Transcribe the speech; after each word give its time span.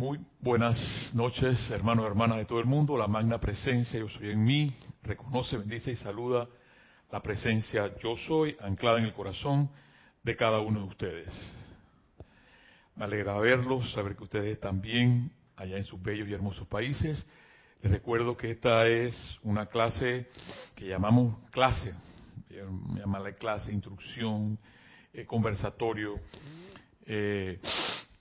Muy 0.00 0.18
buenas 0.40 1.12
noches, 1.12 1.70
hermanos 1.70 2.04
y 2.04 2.08
hermanas 2.08 2.38
de 2.38 2.46
todo 2.46 2.58
el 2.58 2.64
mundo. 2.64 2.96
La 2.96 3.06
magna 3.06 3.38
presencia, 3.38 4.00
yo 4.00 4.08
soy 4.08 4.30
en 4.30 4.42
mí, 4.42 4.74
reconoce, 5.02 5.58
bendice 5.58 5.90
y 5.90 5.94
saluda 5.94 6.48
la 7.12 7.22
presencia 7.22 7.94
yo 7.98 8.16
soy, 8.16 8.56
anclada 8.60 8.96
en 8.96 9.04
el 9.04 9.12
corazón 9.12 9.68
de 10.22 10.36
cada 10.36 10.60
uno 10.60 10.80
de 10.80 10.86
ustedes. 10.86 11.52
Me 12.96 13.04
alegra 13.04 13.36
verlos, 13.36 13.92
saber 13.92 14.16
que 14.16 14.24
ustedes 14.24 14.58
bien 14.80 15.30
allá 15.54 15.76
en 15.76 15.84
sus 15.84 16.00
bellos 16.02 16.26
y 16.28 16.32
hermosos 16.32 16.66
países. 16.66 17.22
Les 17.82 17.92
recuerdo 17.92 18.38
que 18.38 18.52
esta 18.52 18.86
es 18.86 19.38
una 19.42 19.66
clase 19.66 20.30
que 20.76 20.88
llamamos 20.88 21.36
clase, 21.50 21.94
llamarle 22.96 23.34
clase, 23.34 23.70
instrucción, 23.70 24.58
eh, 25.12 25.26
conversatorio, 25.26 26.18
eh, 27.04 27.60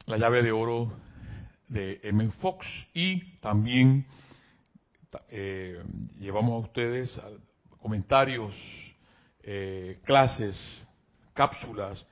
la 0.07 0.17
llave 0.17 0.43
de 0.43 0.51
oro 0.51 1.07
de 1.69 1.99
M. 2.03 2.29
Fox 2.41 2.65
y 2.93 3.37
también 3.37 4.05
eh, 5.29 5.81
llevamos 6.19 6.63
a 6.63 6.67
ustedes 6.67 7.21
comentarios, 7.81 8.53
eh, 9.43 9.99
clases, 10.03 10.55
cápsulas 11.33 12.05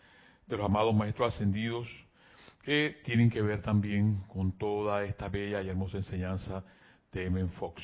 de 0.47 0.57
los 0.57 0.65
amados 0.65 0.95
maestros 0.95 1.33
ascendidos 1.33 1.87
que 2.63 3.01
tienen 3.03 3.29
que 3.29 3.41
ver 3.41 3.61
también 3.61 4.23
con 4.27 4.57
toda 4.57 5.03
esta 5.03 5.29
bella 5.29 5.61
y 5.61 5.69
hermosa 5.69 5.97
enseñanza 5.97 6.63
de 7.11 7.25
M. 7.25 7.47
Fox. 7.49 7.81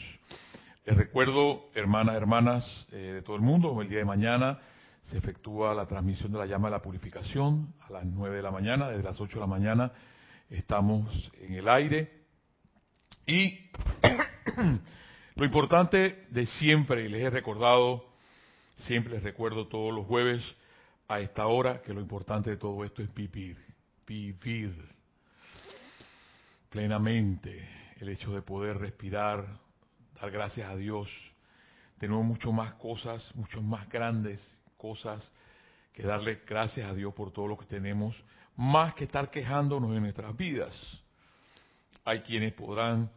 Les 0.86 0.96
recuerdo, 0.96 1.70
hermanas, 1.74 2.16
hermanas 2.16 2.88
eh, 2.92 2.98
de 2.98 3.22
todo 3.22 3.36
el 3.36 3.42
mundo, 3.42 3.82
el 3.82 3.90
día 3.90 4.00
de 4.00 4.06
mañana 4.06 4.60
se 5.02 5.18
efectúa 5.18 5.74
la 5.74 5.86
transmisión 5.86 6.32
de 6.32 6.40
la 6.40 6.46
llama 6.46 6.68
de 6.68 6.72
la 6.72 6.82
purificación 6.82 7.74
a 7.88 7.92
las 7.92 8.06
9 8.06 8.38
de 8.38 8.42
la 8.42 8.52
mañana, 8.52 8.90
desde 8.90 9.04
las 9.04 9.20
8 9.20 9.36
de 9.36 9.40
la 9.40 9.48
mañana 9.48 9.92
estamos 10.50 11.32
en 11.40 11.54
el 11.54 11.68
aire. 11.68 12.12
Y 13.26 13.70
lo 15.36 15.46
importante 15.46 16.26
de 16.30 16.46
siempre, 16.46 17.10
les 17.10 17.22
he 17.22 17.30
recordado, 17.30 18.06
siempre 18.76 19.14
les 19.14 19.24
recuerdo 19.24 19.68
todos 19.68 19.94
los 19.94 20.06
jueves 20.06 20.44
a 21.08 21.20
esta 21.20 21.48
hora, 21.48 21.82
que 21.82 21.94
lo 21.94 22.02
importante 22.02 22.50
de 22.50 22.58
todo 22.58 22.84
esto 22.84 23.02
es 23.02 23.14
vivir, 23.14 23.58
vivir 24.06 24.74
plenamente 26.70 27.68
el 28.00 28.10
hecho 28.10 28.32
de 28.34 28.42
poder 28.42 28.78
respirar, 28.78 29.60
dar 30.20 30.32
gracias 30.32 30.70
a 30.70 30.76
Dios. 30.76 31.10
Tenemos 31.98 32.26
mucho 32.26 32.52
más 32.52 32.74
cosas, 32.74 33.34
mucho 33.36 33.62
más 33.62 33.88
grandes 33.90 34.62
cosas 34.78 35.32
que 35.94 36.04
darle 36.04 36.42
gracias 36.48 36.90
a 36.90 36.94
Dios 36.94 37.14
por 37.14 37.32
todo 37.32 37.48
lo 37.48 37.58
que 37.58 37.66
tenemos, 37.66 38.22
más 38.56 38.94
que 38.96 39.06
estar 39.06 39.30
quejándonos 39.30 39.96
en 39.96 40.02
nuestras 40.02 40.36
vidas. 40.36 40.76
Hay 42.04 42.22
quienes 42.22 42.54
podrán 42.54 43.10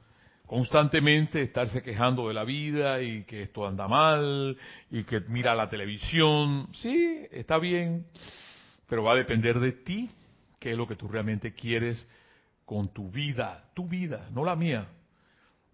constantemente 0.46 1.42
estarse 1.42 1.82
quejando 1.82 2.28
de 2.28 2.34
la 2.34 2.44
vida 2.44 3.02
y 3.02 3.24
que 3.24 3.42
esto 3.42 3.66
anda 3.66 3.88
mal 3.88 4.56
y 4.90 5.02
que 5.04 5.20
mira 5.20 5.54
la 5.54 5.68
televisión. 5.68 6.68
Sí, 6.74 7.26
está 7.32 7.58
bien, 7.58 8.06
pero 8.88 9.02
va 9.02 9.12
a 9.12 9.16
depender 9.16 9.58
de 9.58 9.72
ti 9.72 10.10
qué 10.58 10.72
es 10.72 10.76
lo 10.76 10.86
que 10.86 10.96
tú 10.96 11.08
realmente 11.08 11.52
quieres 11.52 12.06
con 12.64 12.92
tu 12.92 13.10
vida, 13.10 13.70
tu 13.74 13.88
vida, 13.88 14.28
no 14.32 14.44
la 14.44 14.54
mía, 14.54 14.86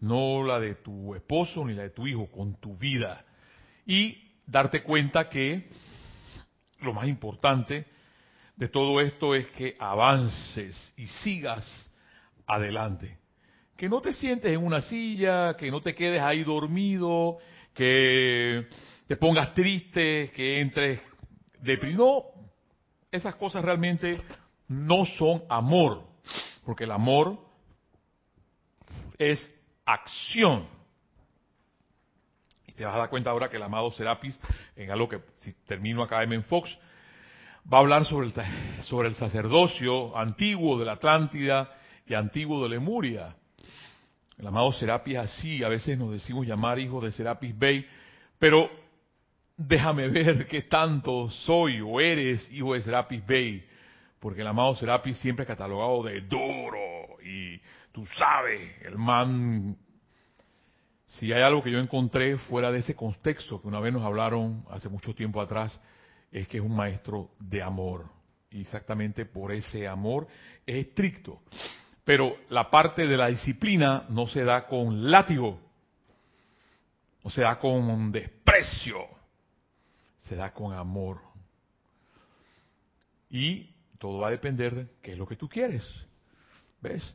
no 0.01 0.45
la 0.45 0.61
de 0.61 0.77
tu 0.77 1.15
esposo 1.15 1.65
ni 1.65 1.75
la 1.75 1.83
de 1.83 1.91
tu 1.91 2.07
hijo, 2.07 2.31
con 2.31 2.55
tu 2.61 2.77
vida. 2.77 3.25
Y 3.87 4.31
darte 4.47 4.83
cuenta 4.83 5.29
que 5.29 5.69
lo 6.83 6.93
más 6.93 7.09
importante 7.09 7.87
de 8.57 8.69
todo 8.69 9.01
esto 9.01 9.35
es 9.35 9.49
que 9.49 9.77
avances 9.79 10.93
y 10.97 11.07
sigas 11.07 11.91
adelante. 12.47 13.19
Que 13.77 13.89
no 13.89 14.01
te 14.01 14.13
sientes 14.13 14.53
en 14.53 14.65
una 14.65 14.81
silla, 14.81 15.57
que 15.57 15.71
no 15.71 15.81
te 15.81 15.95
quedes 15.95 16.23
ahí 16.23 16.45
dormido, 16.45 17.39
que 17.75 18.69
te 19.07 19.17
pongas 19.17 19.55
triste, 19.55 20.31
que 20.35 20.61
entres 20.61 21.01
deprimido. 21.61 22.27
esas 23.11 23.35
cosas 23.37 23.65
realmente 23.65 24.21
no 24.69 25.05
son 25.05 25.43
amor, 25.49 26.03
porque 26.65 26.85
el 26.85 26.93
amor 26.93 27.39
es 29.19 29.39
acción. 29.85 30.67
Te 32.83 32.87
vas 32.87 32.97
a 32.97 32.99
dar 32.99 33.11
cuenta 33.11 33.31
ahora 33.31 33.49
que 33.49 33.59
el 33.59 33.63
amado 33.63 33.93
Serapis, 33.93 34.41
en 34.75 34.91
algo 34.91 35.09
que 35.09 35.21
si 35.37 35.53
termino 35.69 36.03
acá 36.03 36.21
en 36.25 36.43
Fox, 36.43 36.77
va 37.73 37.77
a 37.77 37.81
hablar 37.81 38.05
sobre 38.05 38.27
el, 38.27 38.33
sobre 38.83 39.07
el 39.07 39.15
sacerdocio 39.15 40.19
antiguo 40.19 40.77
de 40.81 40.87
la 40.87 40.95
Atlántida 40.95 41.71
y 42.05 42.15
antiguo 42.15 42.61
de 42.65 42.71
Lemuria. 42.71 43.37
El 44.37 44.49
amado 44.49 44.73
Serapis 44.73 45.17
así, 45.17 45.63
a 45.63 45.69
veces 45.69 45.97
nos 45.97 46.11
decimos 46.11 46.45
llamar 46.45 46.81
hijo 46.81 47.01
de 47.01 47.13
Serapis 47.13 47.57
Bey, 47.57 47.87
pero 48.37 48.69
déjame 49.57 50.09
ver 50.09 50.49
qué 50.49 50.63
tanto 50.63 51.31
soy 51.31 51.81
o 51.81 52.01
eres 52.01 52.51
hijo 52.51 52.75
de 52.75 52.83
Serapis 52.83 53.25
Bey, 53.25 53.65
porque 54.19 54.41
el 54.41 54.49
amado 54.49 54.75
Serapis 54.75 55.19
siempre 55.19 55.45
es 55.45 55.47
catalogado 55.47 56.03
de 56.03 56.23
duro 56.23 57.23
y 57.25 57.61
tú 57.93 58.05
sabes, 58.07 58.61
el 58.85 58.99
man, 58.99 59.77
si 61.07 61.33
hay 61.33 61.43
algo 61.43 61.63
que 61.63 61.71
yo 61.71 61.79
encontré 61.79 62.39
fuera 62.39 62.71
de 62.71 62.79
ese 62.79 62.95
contexto 62.95 63.61
que 63.61 63.69
una 63.69 63.81
vez 63.81 63.93
nos 63.93 64.03
hablaron 64.03 64.65
hace 64.71 64.89
mucho 64.89 65.15
tiempo 65.15 65.41
atrás, 65.41 65.79
es 66.31 66.49
que 66.49 66.59
es 66.59 66.63
un 66.63 66.75
maestro 66.75 67.31
de 67.39 67.63
amor. 67.63 68.07
Y 68.51 68.63
exactamente 68.63 69.27
por 69.27 69.53
ese 69.53 69.87
amor 69.87 70.27
es 70.67 70.87
estricto. 70.87 71.41
Pero 72.05 72.37
la 72.49 72.71
parte 72.71 73.07
de 73.07 73.17
la 73.17 73.29
disciplina 73.29 74.07
no 74.09 74.27
se 74.27 74.45
da 74.45 74.67
con 74.67 75.11
látigo, 75.11 75.61
no 77.23 77.31
se 77.31 77.43
da 77.43 77.59
con 77.59 78.11
desprecio, 78.11 78.99
se 80.19 80.35
da 80.35 80.53
con 80.53 80.73
amor. 80.75 81.21
Y 83.31 83.71
todo 83.99 84.19
va 84.19 84.29
a 84.29 84.33
depender 84.33 84.75
de 84.75 84.89
qué 85.01 85.13
es 85.13 85.19
lo 85.19 85.27
que 85.27 85.37
tú 85.37 85.49
quieres. 85.49 85.85
¿Ves? 86.81 87.15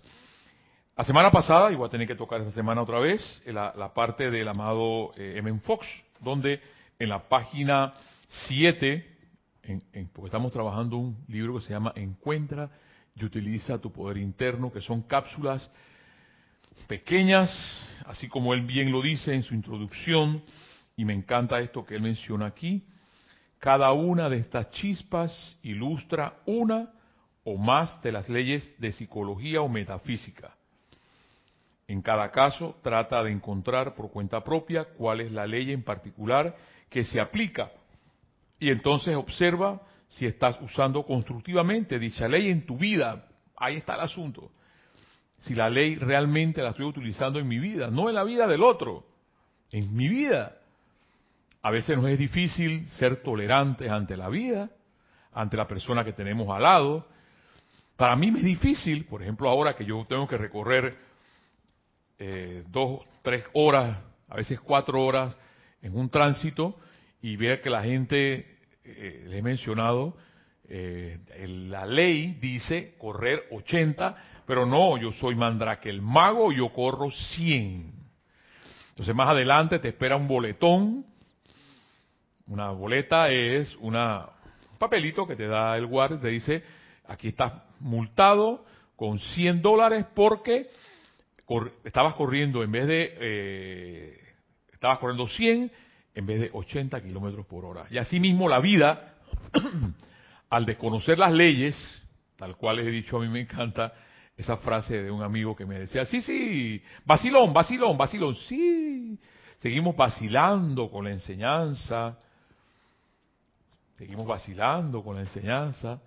La 0.97 1.03
semana 1.03 1.29
pasada, 1.29 1.71
y 1.71 1.75
voy 1.75 1.85
a 1.85 1.91
tener 1.91 2.07
que 2.07 2.15
tocar 2.15 2.41
esta 2.41 2.51
semana 2.51 2.81
otra 2.81 2.97
vez, 2.97 3.43
la, 3.45 3.71
la 3.77 3.93
parte 3.93 4.31
del 4.31 4.47
amado 4.47 5.11
eh, 5.15 5.35
M. 5.35 5.59
Fox, 5.59 5.85
donde 6.21 6.59
en 6.97 7.09
la 7.09 7.29
página 7.29 7.93
7, 8.47 9.07
porque 10.11 10.25
estamos 10.25 10.51
trabajando 10.51 10.97
un 10.97 11.23
libro 11.27 11.59
que 11.59 11.65
se 11.67 11.69
llama 11.69 11.93
Encuentra 11.95 12.71
y 13.15 13.23
utiliza 13.23 13.79
tu 13.79 13.91
poder 13.91 14.17
interno, 14.17 14.73
que 14.73 14.81
son 14.81 15.03
cápsulas 15.03 15.69
pequeñas, 16.87 17.51
así 18.07 18.27
como 18.27 18.55
él 18.55 18.61
bien 18.61 18.91
lo 18.91 19.03
dice 19.03 19.35
en 19.35 19.43
su 19.43 19.53
introducción, 19.53 20.41
y 20.95 21.05
me 21.05 21.13
encanta 21.13 21.59
esto 21.59 21.85
que 21.85 21.93
él 21.93 22.01
menciona 22.01 22.47
aquí. 22.47 22.83
Cada 23.59 23.91
una 23.91 24.29
de 24.31 24.37
estas 24.37 24.71
chispas 24.71 25.59
ilustra 25.61 26.39
una 26.47 26.89
o 27.43 27.55
más 27.55 28.01
de 28.01 28.11
las 28.11 28.27
leyes 28.29 28.73
de 28.79 28.91
psicología 28.91 29.61
o 29.61 29.69
metafísica. 29.69 30.57
En 31.87 32.01
cada 32.01 32.31
caso, 32.31 32.75
trata 32.81 33.23
de 33.23 33.31
encontrar 33.31 33.95
por 33.95 34.11
cuenta 34.11 34.43
propia 34.43 34.85
cuál 34.85 35.21
es 35.21 35.31
la 35.31 35.47
ley 35.47 35.71
en 35.71 35.83
particular 35.83 36.55
que 36.89 37.03
se 37.03 37.19
aplica 37.19 37.71
y 38.59 38.69
entonces 38.69 39.15
observa 39.15 39.81
si 40.07 40.25
estás 40.25 40.59
usando 40.61 41.03
constructivamente 41.03 41.99
dicha 41.99 42.27
ley 42.27 42.49
en 42.49 42.65
tu 42.65 42.77
vida. 42.77 43.27
Ahí 43.55 43.77
está 43.77 43.95
el 43.95 44.01
asunto. 44.01 44.51
Si 45.39 45.53
la 45.53 45.69
ley 45.69 45.95
realmente 45.95 46.61
la 46.61 46.69
estoy 46.69 46.85
utilizando 46.85 47.39
en 47.39 47.47
mi 47.47 47.59
vida, 47.59 47.89
no 47.91 48.09
en 48.09 48.15
la 48.15 48.23
vida 48.23 48.47
del 48.47 48.63
otro, 48.63 49.05
en 49.71 49.95
mi 49.95 50.07
vida. 50.07 50.57
A 51.61 51.71
veces 51.71 51.97
nos 51.97 52.09
es 52.09 52.17
difícil 52.17 52.87
ser 52.87 53.21
tolerantes 53.21 53.89
ante 53.91 54.17
la 54.17 54.29
vida, 54.29 54.69
ante 55.33 55.57
la 55.57 55.67
persona 55.67 56.03
que 56.03 56.13
tenemos 56.13 56.49
al 56.49 56.63
lado. 56.63 57.07
Para 57.95 58.15
mí 58.15 58.31
me 58.31 58.39
es 58.39 58.45
difícil, 58.45 59.05
por 59.05 59.21
ejemplo, 59.21 59.49
ahora 59.49 59.75
que 59.75 59.85
yo 59.85 60.05
tengo 60.07 60.27
que 60.27 60.37
recorrer 60.37 61.06
eh, 62.19 62.63
dos, 62.69 63.01
tres 63.21 63.43
horas, 63.53 63.99
a 64.27 64.35
veces 64.35 64.59
cuatro 64.59 65.03
horas 65.03 65.35
en 65.81 65.97
un 65.97 66.09
tránsito, 66.09 66.77
y 67.21 67.35
ver 67.35 67.61
que 67.61 67.69
la 67.69 67.83
gente, 67.83 68.57
eh, 68.83 69.25
le 69.27 69.37
he 69.37 69.41
mencionado, 69.41 70.17
eh, 70.69 71.19
la 71.47 71.85
ley 71.85 72.37
dice 72.41 72.95
correr 72.97 73.45
80, 73.51 74.15
pero 74.45 74.65
no, 74.65 74.97
yo 74.97 75.11
soy 75.11 75.35
Mandrake 75.35 75.89
el 75.89 76.01
mago, 76.01 76.51
yo 76.51 76.73
corro 76.73 77.09
100. 77.09 77.93
Entonces 78.89 79.15
más 79.15 79.29
adelante 79.29 79.79
te 79.79 79.89
espera 79.89 80.15
un 80.15 80.27
boletón. 80.27 81.05
Una 82.47 82.71
boleta 82.71 83.29
es 83.29 83.75
una, 83.81 84.29
un 84.71 84.77
papelito 84.77 85.27
que 85.27 85.35
te 85.35 85.47
da 85.47 85.77
el 85.77 85.85
guardia, 85.85 86.19
te 86.19 86.29
dice, 86.29 86.63
aquí 87.07 87.29
estás 87.29 87.53
multado 87.79 88.65
con 88.95 89.19
100 89.19 89.61
dólares 89.61 90.05
porque 90.15 90.69
estabas 91.83 92.15
corriendo 92.15 92.63
en 92.63 92.71
vez 92.71 92.87
de, 92.87 93.13
eh, 93.19 94.17
estabas 94.71 94.99
corriendo 94.99 95.27
100 95.27 95.71
en 96.13 96.25
vez 96.25 96.39
de 96.39 96.49
80 96.51 97.01
kilómetros 97.01 97.45
por 97.45 97.63
hora. 97.63 97.85
Y 97.89 97.97
asimismo 97.97 98.49
la 98.49 98.59
vida, 98.59 99.15
al 100.49 100.65
desconocer 100.65 101.17
las 101.17 101.31
leyes, 101.31 101.75
tal 102.35 102.55
cual 102.57 102.79
he 102.79 102.89
dicho, 102.89 103.17
a 103.17 103.21
mí 103.21 103.27
me 103.27 103.41
encanta 103.41 103.93
esa 104.35 104.57
frase 104.57 105.01
de 105.03 105.11
un 105.11 105.23
amigo 105.23 105.55
que 105.55 105.65
me 105.65 105.79
decía, 105.79 106.05
sí, 106.05 106.21
sí, 106.21 106.81
vacilón, 107.05 107.53
vacilón, 107.53 107.97
vacilón, 107.97 108.35
sí, 108.35 109.19
seguimos 109.57 109.95
vacilando 109.95 110.91
con 110.91 111.05
la 111.05 111.11
enseñanza, 111.11 112.17
seguimos 113.95 114.27
vacilando 114.27 115.03
con 115.03 115.15
la 115.15 115.21
enseñanza, 115.21 115.99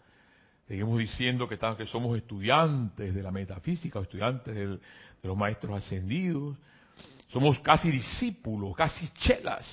seguimos 0.71 1.01
diciendo 1.01 1.49
que, 1.49 1.59
que 1.59 1.87
somos 1.87 2.17
estudiantes 2.17 3.13
de 3.13 3.23
la 3.25 3.33
metafísica, 3.33 3.99
estudiantes 3.99 4.55
de 4.55 4.79
los 5.25 5.37
maestros 5.37 5.77
ascendidos, 5.77 6.57
somos 7.27 7.59
casi 7.59 7.91
discípulos, 7.91 8.77
casi 8.77 9.13
chelas, 9.15 9.67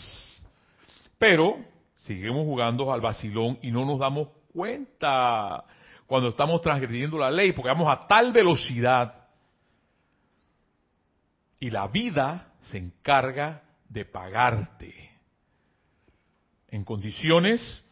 pero 1.19 1.63
seguimos 1.97 2.45
jugando 2.45 2.91
al 2.91 2.99
vacilón 2.99 3.59
y 3.61 3.69
no 3.69 3.85
nos 3.85 3.99
damos 3.99 4.29
cuenta 4.51 5.63
cuando 6.07 6.29
estamos 6.29 6.61
transgrediendo 6.61 7.19
la 7.19 7.29
ley, 7.29 7.51
porque 7.51 7.69
vamos 7.69 7.95
a 7.95 8.07
tal 8.07 8.33
velocidad. 8.33 9.27
Y 11.59 11.69
la 11.69 11.87
vida 11.89 12.53
se 12.61 12.79
encarga 12.79 13.61
de 13.87 14.03
pagarte. 14.03 15.11
En 16.69 16.83
condiciones 16.83 17.86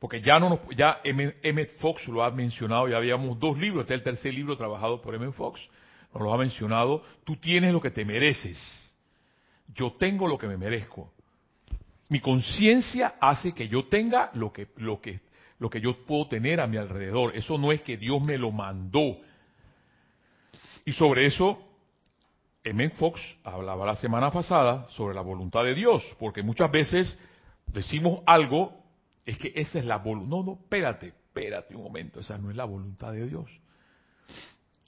porque 0.00 0.20
ya 0.20 0.40
no 0.40 0.48
nos, 0.48 0.60
ya 0.76 1.00
Emmett 1.04 1.78
Fox 1.78 2.08
lo 2.08 2.24
ha 2.24 2.30
mencionado, 2.32 2.88
ya 2.88 2.96
habíamos 2.96 3.38
dos 3.38 3.56
libros, 3.56 3.82
este 3.82 3.94
es 3.94 4.00
el 4.00 4.04
tercer 4.04 4.34
libro 4.34 4.56
trabajado 4.56 5.00
por 5.00 5.14
Emmett 5.14 5.34
Fox, 5.34 5.60
nos 6.12 6.22
lo 6.22 6.34
ha 6.34 6.38
mencionado, 6.38 7.04
tú 7.22 7.36
tienes 7.36 7.72
lo 7.72 7.80
que 7.80 7.92
te 7.92 8.04
mereces, 8.04 8.58
yo 9.72 9.92
tengo 9.92 10.26
lo 10.26 10.36
que 10.36 10.48
me 10.48 10.56
merezco. 10.56 11.12
Mi 12.08 12.18
conciencia 12.18 13.14
hace 13.20 13.54
que 13.54 13.68
yo 13.68 13.86
tenga 13.86 14.32
lo 14.34 14.52
que, 14.52 14.66
lo 14.78 15.00
que 15.00 15.20
lo 15.60 15.68
que 15.68 15.80
yo 15.80 16.04
puedo 16.06 16.26
tener 16.26 16.60
a 16.60 16.66
mi 16.66 16.78
alrededor. 16.78 17.36
Eso 17.36 17.56
no 17.58 17.70
es 17.70 17.82
que 17.82 17.96
Dios 17.96 18.20
me 18.20 18.36
lo 18.38 18.50
mandó. 18.50 19.18
Y 20.84 20.92
sobre 20.92 21.26
eso, 21.26 21.62
Emmett 22.64 22.96
Fox 22.96 23.20
hablaba 23.44 23.86
la 23.86 23.96
semana 23.96 24.30
pasada 24.30 24.88
sobre 24.90 25.14
la 25.14 25.20
voluntad 25.20 25.62
de 25.62 25.74
Dios, 25.74 26.02
porque 26.18 26.42
muchas 26.42 26.70
veces 26.70 27.16
decimos 27.66 28.22
algo, 28.26 28.79
es 29.24 29.38
que 29.38 29.52
esa 29.54 29.78
es 29.78 29.84
la 29.84 29.98
voluntad. 29.98 30.36
No, 30.36 30.42
no, 30.42 30.52
espérate, 30.52 31.08
espérate 31.08 31.76
un 31.76 31.84
momento, 31.84 32.20
esa 32.20 32.38
no 32.38 32.50
es 32.50 32.56
la 32.56 32.64
voluntad 32.64 33.12
de 33.12 33.26
Dios. 33.26 33.50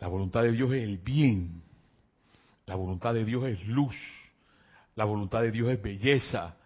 La 0.01 0.09
voluntad 0.09 0.43
de 0.43 0.53
Dios 0.53 0.73
es 0.73 0.83
el 0.83 0.99
bien. 0.99 1.63
La 2.67 2.75
voluntad 2.75 3.15
de 3.15 3.25
Dios 3.25 3.45
es 3.45 3.67
luz. 3.67 3.97
La 4.97 5.05
voluntad 5.05 5.43
de 5.43 5.51
Dios 5.51 5.71
es 5.71 5.81
belleza. 5.81 6.57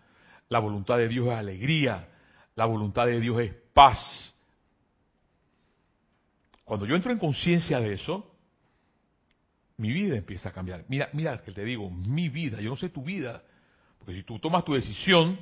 La 0.48 0.58
voluntad 0.58 0.96
de 0.98 1.08
Dios 1.08 1.26
es 1.28 1.34
alegría. 1.34 2.08
La 2.54 2.64
voluntad 2.64 3.06
de 3.06 3.20
Dios 3.20 3.40
es 3.40 3.52
paz. 3.74 3.98
Cuando 6.64 6.86
yo 6.86 6.96
entro 6.96 7.12
en 7.12 7.18
conciencia 7.18 7.78
de 7.78 7.92
eso, 7.92 8.34
mi 9.76 9.92
vida 9.92 10.16
empieza 10.16 10.48
a 10.48 10.52
cambiar. 10.52 10.84
Mira, 10.88 11.10
mira 11.12 11.42
que 11.42 11.52
te 11.52 11.64
digo, 11.64 11.90
mi 11.90 12.28
vida, 12.28 12.60
yo 12.60 12.70
no 12.70 12.76
sé 12.76 12.88
tu 12.88 13.04
vida, 13.04 13.42
porque 13.98 14.14
si 14.14 14.22
tú 14.22 14.38
tomas 14.38 14.64
tu 14.64 14.74
decisión 14.74 15.38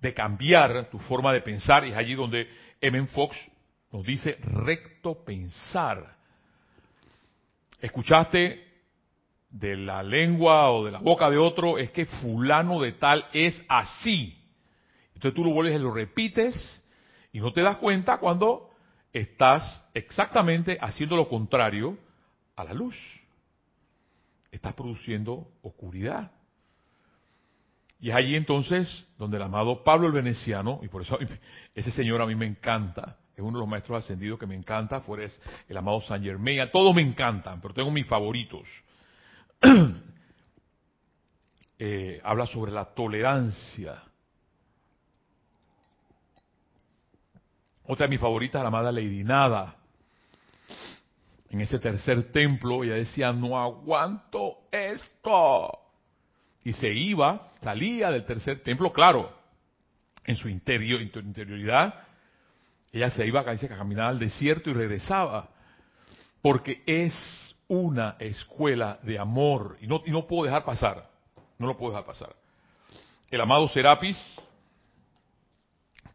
de 0.00 0.14
cambiar 0.14 0.88
tu 0.90 0.98
forma 0.98 1.32
de 1.32 1.40
pensar, 1.42 1.84
es 1.84 1.94
allí 1.94 2.14
donde 2.14 2.48
M. 2.80 3.06
Fox 3.08 3.36
nos 3.92 4.04
dice 4.04 4.38
recto 4.42 5.24
pensar. 5.24 6.16
Escuchaste 7.80 8.66
de 9.50 9.76
la 9.76 10.02
lengua 10.02 10.70
o 10.70 10.84
de 10.84 10.92
la 10.92 11.00
boca 11.00 11.28
de 11.28 11.38
otro, 11.38 11.78
es 11.78 11.90
que 11.90 12.06
fulano 12.06 12.80
de 12.80 12.92
tal 12.92 13.26
es 13.32 13.60
así. 13.68 14.36
Entonces 15.14 15.34
tú 15.34 15.44
lo 15.44 15.52
vuelves 15.52 15.74
y 15.74 15.82
lo 15.82 15.92
repites 15.92 16.84
y 17.32 17.40
no 17.40 17.52
te 17.52 17.62
das 17.62 17.76
cuenta 17.76 18.18
cuando 18.18 18.70
estás 19.12 19.84
exactamente 19.92 20.78
haciendo 20.80 21.16
lo 21.16 21.28
contrario 21.28 21.98
a 22.56 22.64
la 22.64 22.72
luz. 22.72 22.96
Estás 24.50 24.74
produciendo 24.74 25.48
oscuridad. 25.62 26.32
Y 28.00 28.10
es 28.10 28.14
allí 28.14 28.34
entonces 28.34 29.06
donde 29.18 29.36
el 29.36 29.42
amado 29.42 29.84
Pablo 29.84 30.06
el 30.06 30.12
Veneciano, 30.12 30.80
y 30.82 30.88
por 30.88 31.02
eso 31.02 31.18
ese 31.74 31.90
señor 31.90 32.22
a 32.22 32.26
mí 32.26 32.34
me 32.34 32.46
encanta, 32.46 33.18
es 33.34 33.40
uno 33.40 33.58
de 33.58 33.62
los 33.62 33.68
maestros 33.68 34.02
ascendidos 34.02 34.38
que 34.38 34.46
me 34.46 34.54
encanta, 34.54 35.00
fuera 35.00 35.24
es 35.24 35.40
el 35.68 35.76
amado 35.76 36.00
San 36.02 36.22
Germain, 36.22 36.68
todos 36.72 36.94
me 36.94 37.02
encantan, 37.02 37.60
pero 37.60 37.74
tengo 37.74 37.90
mis 37.90 38.06
favoritos. 38.06 38.66
Eh, 41.82 42.20
habla 42.22 42.46
sobre 42.46 42.72
la 42.72 42.84
tolerancia 42.84 44.02
Otra 47.90 48.06
de 48.06 48.10
mis 48.10 48.20
favoritas, 48.20 48.62
la 48.62 48.68
amada 48.68 48.92
Lady 48.92 49.24
Nada. 49.24 49.74
En 51.48 51.60
ese 51.60 51.80
tercer 51.80 52.30
templo 52.30 52.84
ella 52.84 52.94
decía, 52.94 53.32
no 53.32 53.60
aguanto 53.60 54.68
esto. 54.70 55.89
Y 56.64 56.72
se 56.72 56.92
iba, 56.92 57.48
salía 57.62 58.10
del 58.10 58.24
tercer 58.24 58.62
templo, 58.62 58.92
claro, 58.92 59.32
en 60.24 60.36
su 60.36 60.48
interior, 60.48 61.00
interioridad, 61.00 62.06
ella 62.92 63.10
se 63.10 63.26
iba 63.26 63.40
a 63.40 63.44
caminar 63.44 64.08
al 64.08 64.18
desierto 64.18 64.70
y 64.70 64.74
regresaba, 64.74 65.48
porque 66.42 66.82
es 66.86 67.14
una 67.68 68.16
escuela 68.18 68.98
de 69.02 69.18
amor 69.18 69.78
y 69.80 69.86
no, 69.86 70.02
y 70.04 70.10
no 70.10 70.26
puedo 70.26 70.44
dejar 70.44 70.64
pasar, 70.64 71.08
no 71.58 71.66
lo 71.66 71.76
puedo 71.76 71.92
dejar 71.92 72.06
pasar. 72.06 72.34
El 73.30 73.40
amado 73.40 73.68
Serapis, 73.68 74.18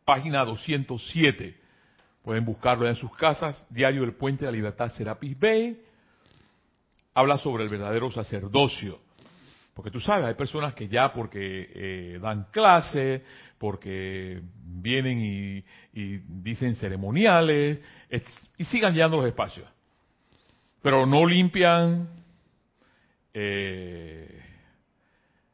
página 0.04 0.44
207, 0.44 1.66
Pueden 2.26 2.44
buscarlo 2.44 2.88
en 2.88 2.96
sus 2.96 3.16
casas. 3.16 3.64
Diario 3.70 4.02
del 4.02 4.16
Puente 4.16 4.46
de 4.46 4.52
la 4.52 4.58
Libertad 4.58 4.90
Serapis 4.90 5.40
Bay. 5.40 5.80
Habla 7.14 7.38
sobre 7.38 7.64
el 7.64 7.70
verdadero 7.70 8.10
sacerdocio. 8.10 9.00
Porque 9.76 9.92
tú 9.92 10.00
sabes, 10.00 10.26
hay 10.26 10.36
personas 10.36 10.74
que 10.74 10.88
ya 10.88 11.12
porque 11.12 11.70
eh, 11.76 12.20
dan 12.22 12.46
clase, 12.50 13.24
porque 13.58 14.42
vienen 14.64 15.20
y, 15.92 16.18
dicen 16.42 16.76
ceremoniales, 16.76 17.82
y 18.58 18.64
sigan 18.64 18.94
llenando 18.94 19.18
los 19.18 19.26
espacios. 19.26 19.68
Pero 20.82 21.06
no 21.06 21.26
limpian 21.26 22.08
eh, 23.34 24.44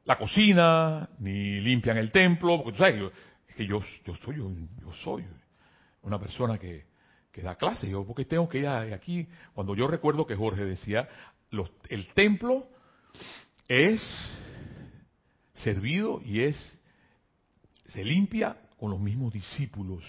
la 0.05 0.19
cocina, 0.19 1.09
ni 1.17 1.59
limpian 1.59 1.97
el 1.97 2.11
templo, 2.11 2.57
porque 2.57 2.73
tú 2.73 2.77
sabes, 2.77 3.11
es 3.47 3.55
que 3.55 3.65
yo, 3.65 3.79
yo 4.05 4.13
soy, 4.13 4.35
yo 4.35 4.93
soy, 5.03 5.25
una 6.03 6.19
persona 6.19 6.59
que, 6.59 6.85
da 7.41 7.55
clase. 7.55 7.89
Yo, 7.89 8.05
porque 8.05 8.25
tengo 8.25 8.47
que 8.47 8.59
ir 8.59 8.67
aquí? 8.67 9.27
Cuando 9.55 9.75
yo 9.75 9.87
recuerdo 9.87 10.27
que 10.27 10.35
Jorge 10.35 10.63
decía, 10.63 11.09
el 11.89 12.07
templo 12.13 12.67
es 13.67 14.01
servido 15.53 16.21
y 16.23 16.41
es 16.41 16.79
se 17.85 18.03
limpia 18.03 18.57
con 18.79 18.91
los 18.91 18.99
mismos 18.99 19.33
discípulos 19.33 20.03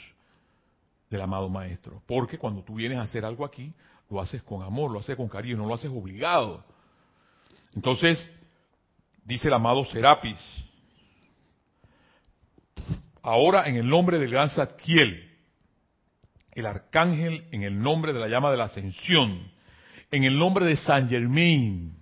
del 1.10 1.20
amado 1.20 1.48
maestro. 1.48 2.02
Porque 2.06 2.38
cuando 2.38 2.62
tú 2.62 2.74
vienes 2.74 2.98
a 2.98 3.02
hacer 3.02 3.24
algo 3.24 3.44
aquí, 3.44 3.72
lo 4.08 4.20
haces 4.20 4.42
con 4.42 4.62
amor, 4.62 4.90
lo 4.90 5.00
haces 5.00 5.16
con 5.16 5.28
cariño, 5.28 5.56
no 5.56 5.66
lo 5.66 5.74
haces 5.74 5.90
obligado. 5.90 6.64
Entonces, 7.74 8.30
dice 9.24 9.48
el 9.48 9.54
amado 9.54 9.84
Serapis, 9.86 10.38
ahora 13.22 13.66
en 13.66 13.76
el 13.76 13.88
nombre 13.88 14.18
del 14.18 14.30
gran 14.30 14.50
Zadkiel, 14.50 15.30
el 16.52 16.66
arcángel 16.66 17.46
en 17.50 17.62
el 17.62 17.80
nombre 17.80 18.12
de 18.12 18.20
la 18.20 18.28
llama 18.28 18.50
de 18.50 18.58
la 18.58 18.64
ascensión, 18.64 19.50
en 20.10 20.24
el 20.24 20.38
nombre 20.38 20.66
de 20.66 20.76
San 20.76 21.08
Germain, 21.08 21.96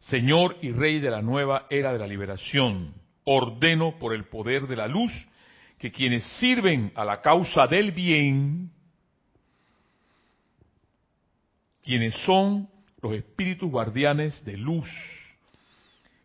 Señor 0.00 0.56
y 0.62 0.72
Rey 0.72 1.00
de 1.00 1.10
la 1.10 1.22
nueva 1.22 1.66
era 1.70 1.92
de 1.92 1.98
la 1.98 2.06
liberación, 2.06 2.94
ordeno 3.24 3.98
por 3.98 4.14
el 4.14 4.24
poder 4.24 4.66
de 4.66 4.76
la 4.76 4.88
luz 4.88 5.12
que 5.78 5.92
quienes 5.92 6.24
sirven 6.38 6.92
a 6.94 7.04
la 7.04 7.20
causa 7.20 7.66
del 7.66 7.92
bien, 7.92 8.70
quienes 11.82 12.14
son 12.24 12.68
los 13.00 13.14
espíritus 13.14 13.70
guardianes 13.70 14.44
de 14.44 14.56
luz, 14.56 14.88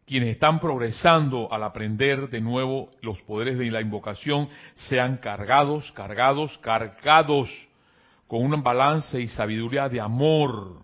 quienes 0.06 0.30
están 0.30 0.60
progresando 0.60 1.52
al 1.52 1.64
aprender 1.64 2.30
de 2.30 2.42
nuevo 2.42 2.90
los 3.02 3.22
poderes 3.22 3.58
de 3.58 3.72
la 3.72 3.82
invocación 3.82 4.50
sean 4.76 5.18
cargados, 5.18 5.92
cargados, 5.94 6.58
cargados 6.60 7.50
con 8.28 8.42
un 8.42 8.64
balance 8.64 9.22
y 9.22 9.28
sabiduría 9.28 9.88
de 9.88 10.02
amor, 10.02 10.82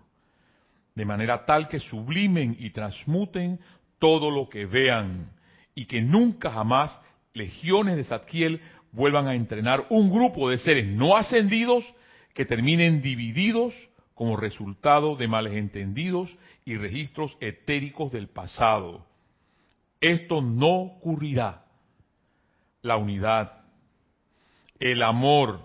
de 1.00 1.06
manera 1.06 1.46
tal 1.46 1.68
que 1.68 1.79
sublimen 1.79 2.56
y 2.60 2.70
transmuten 2.70 3.60
todo 3.98 4.29
lo 4.29 4.50
que 4.50 4.65
vean 4.65 5.32
y 5.74 5.86
que 5.86 6.01
nunca 6.01 6.51
jamás 6.51 7.00
legiones 7.34 7.96
de 7.96 8.03
Zadkiel 8.03 8.62
vuelvan 8.91 9.27
a 9.27 9.34
entrenar 9.34 9.88
un 9.89 10.12
grupo 10.12 10.50
de 10.50 10.58
seres 10.58 10.86
no 10.86 11.15
ascendidos 11.15 11.84
que 12.34 12.46
terminen 12.46 13.01
divididos 13.01 13.74
como 14.13 14.38
resultado 14.38 15.15
de 15.15 15.27
males 15.27 15.53
entendidos 15.53 16.36
y 16.65 16.75
registros 16.75 17.38
etéricos 17.39 18.12
del 18.12 18.27
pasado 18.27 19.10
esto 20.01 20.41
no 20.41 20.70
ocurrirá. 20.70 21.65
La 22.82 22.96
unidad, 22.96 23.63
el 24.79 25.03
amor, 25.03 25.60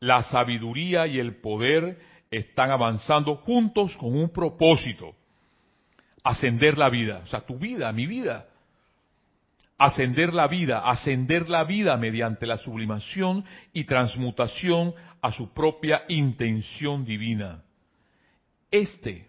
la 0.00 0.22
sabiduría 0.24 1.06
y 1.06 1.18
el 1.18 1.36
poder 1.36 2.00
están 2.36 2.70
avanzando 2.70 3.36
juntos 3.36 3.96
con 3.96 4.16
un 4.16 4.30
propósito, 4.30 5.14
ascender 6.22 6.78
la 6.78 6.90
vida, 6.90 7.22
o 7.24 7.26
sea, 7.26 7.40
tu 7.40 7.58
vida, 7.58 7.92
mi 7.92 8.06
vida, 8.06 8.48
ascender 9.78 10.34
la 10.34 10.48
vida, 10.48 10.88
ascender 10.88 11.48
la 11.48 11.64
vida 11.64 11.96
mediante 11.96 12.46
la 12.46 12.58
sublimación 12.58 13.44
y 13.72 13.84
transmutación 13.84 14.94
a 15.20 15.32
su 15.32 15.52
propia 15.52 16.04
intención 16.08 17.04
divina. 17.04 17.62
Este 18.70 19.28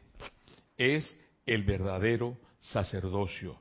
es 0.77 1.19
el 1.45 1.63
verdadero 1.63 2.37
sacerdocio, 2.61 3.59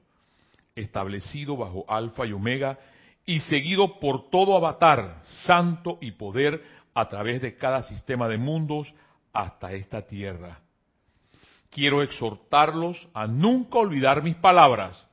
establecido 0.74 1.56
bajo 1.56 1.84
Alfa 1.88 2.26
y 2.26 2.32
Omega 2.32 2.78
y 3.26 3.40
seguido 3.40 3.98
por 3.98 4.30
todo 4.30 4.56
avatar, 4.56 5.22
santo 5.24 5.98
y 6.00 6.12
poder 6.12 6.62
a 6.94 7.08
través 7.08 7.42
de 7.42 7.56
cada 7.56 7.82
sistema 7.82 8.28
de 8.28 8.38
mundos 8.38 8.92
hasta 9.34 9.72
esta 9.72 10.02
tierra. 10.06 10.60
Quiero 11.70 12.02
exhortarlos 12.02 13.08
a 13.12 13.26
nunca 13.26 13.78
olvidar 13.78 14.22
mis 14.22 14.36
palabras, 14.36 15.04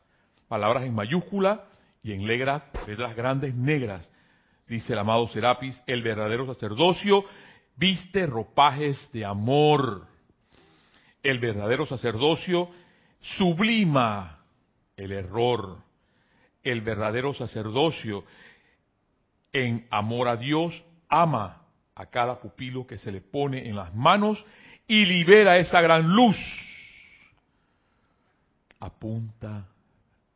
palabras 0.48 0.84
en 0.84 0.94
mayúscula 0.94 1.66
y 2.04 2.14
en 2.14 2.28
letras, 2.28 2.64
letras 2.88 3.16
grandes 3.16 3.56
negras. 3.56 4.12
Dice 4.68 4.94
el 4.94 5.00
amado 5.00 5.28
Serapis, 5.28 5.82
el 5.88 6.04
verdadero 6.04 6.46
sacerdocio 6.46 7.26
viste 7.76 8.28
ropajes 8.28 9.12
de 9.12 9.26
amor. 9.26 10.08
El 11.24 11.40
verdadero 11.40 11.86
sacerdocio 11.86 12.70
sublima 13.20 14.40
el 14.96 15.12
error. 15.12 15.80
El 16.64 16.82
verdadero 16.82 17.34
sacerdocio 17.34 18.24
en 19.52 19.88
amor 19.90 20.28
a 20.28 20.38
Dios 20.38 20.84
ama 21.10 21.61
a 22.02 22.08
cada 22.08 22.40
pupilo 22.40 22.88
que 22.88 22.98
se 22.98 23.12
le 23.12 23.22
pone 23.22 23.70
en 23.70 23.76
las 23.76 23.94
manos 23.94 24.44
y 24.88 25.06
libera 25.06 25.58
esa 25.58 25.82
gran 25.82 26.08
luz 26.08 26.36
a 28.80 28.90
punta 28.90 29.68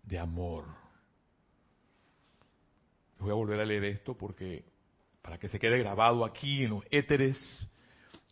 de 0.03 0.19
amor. 0.19 0.65
Voy 3.17 3.31
a 3.31 3.33
volver 3.33 3.59
a 3.59 3.65
leer 3.65 3.83
esto 3.85 4.15
porque 4.15 4.63
para 5.23 5.39
que 5.39 5.49
se 5.49 5.57
quede 5.57 5.79
grabado 5.79 6.23
aquí 6.23 6.63
en 6.63 6.69
los 6.69 6.83
éteres, 6.91 7.35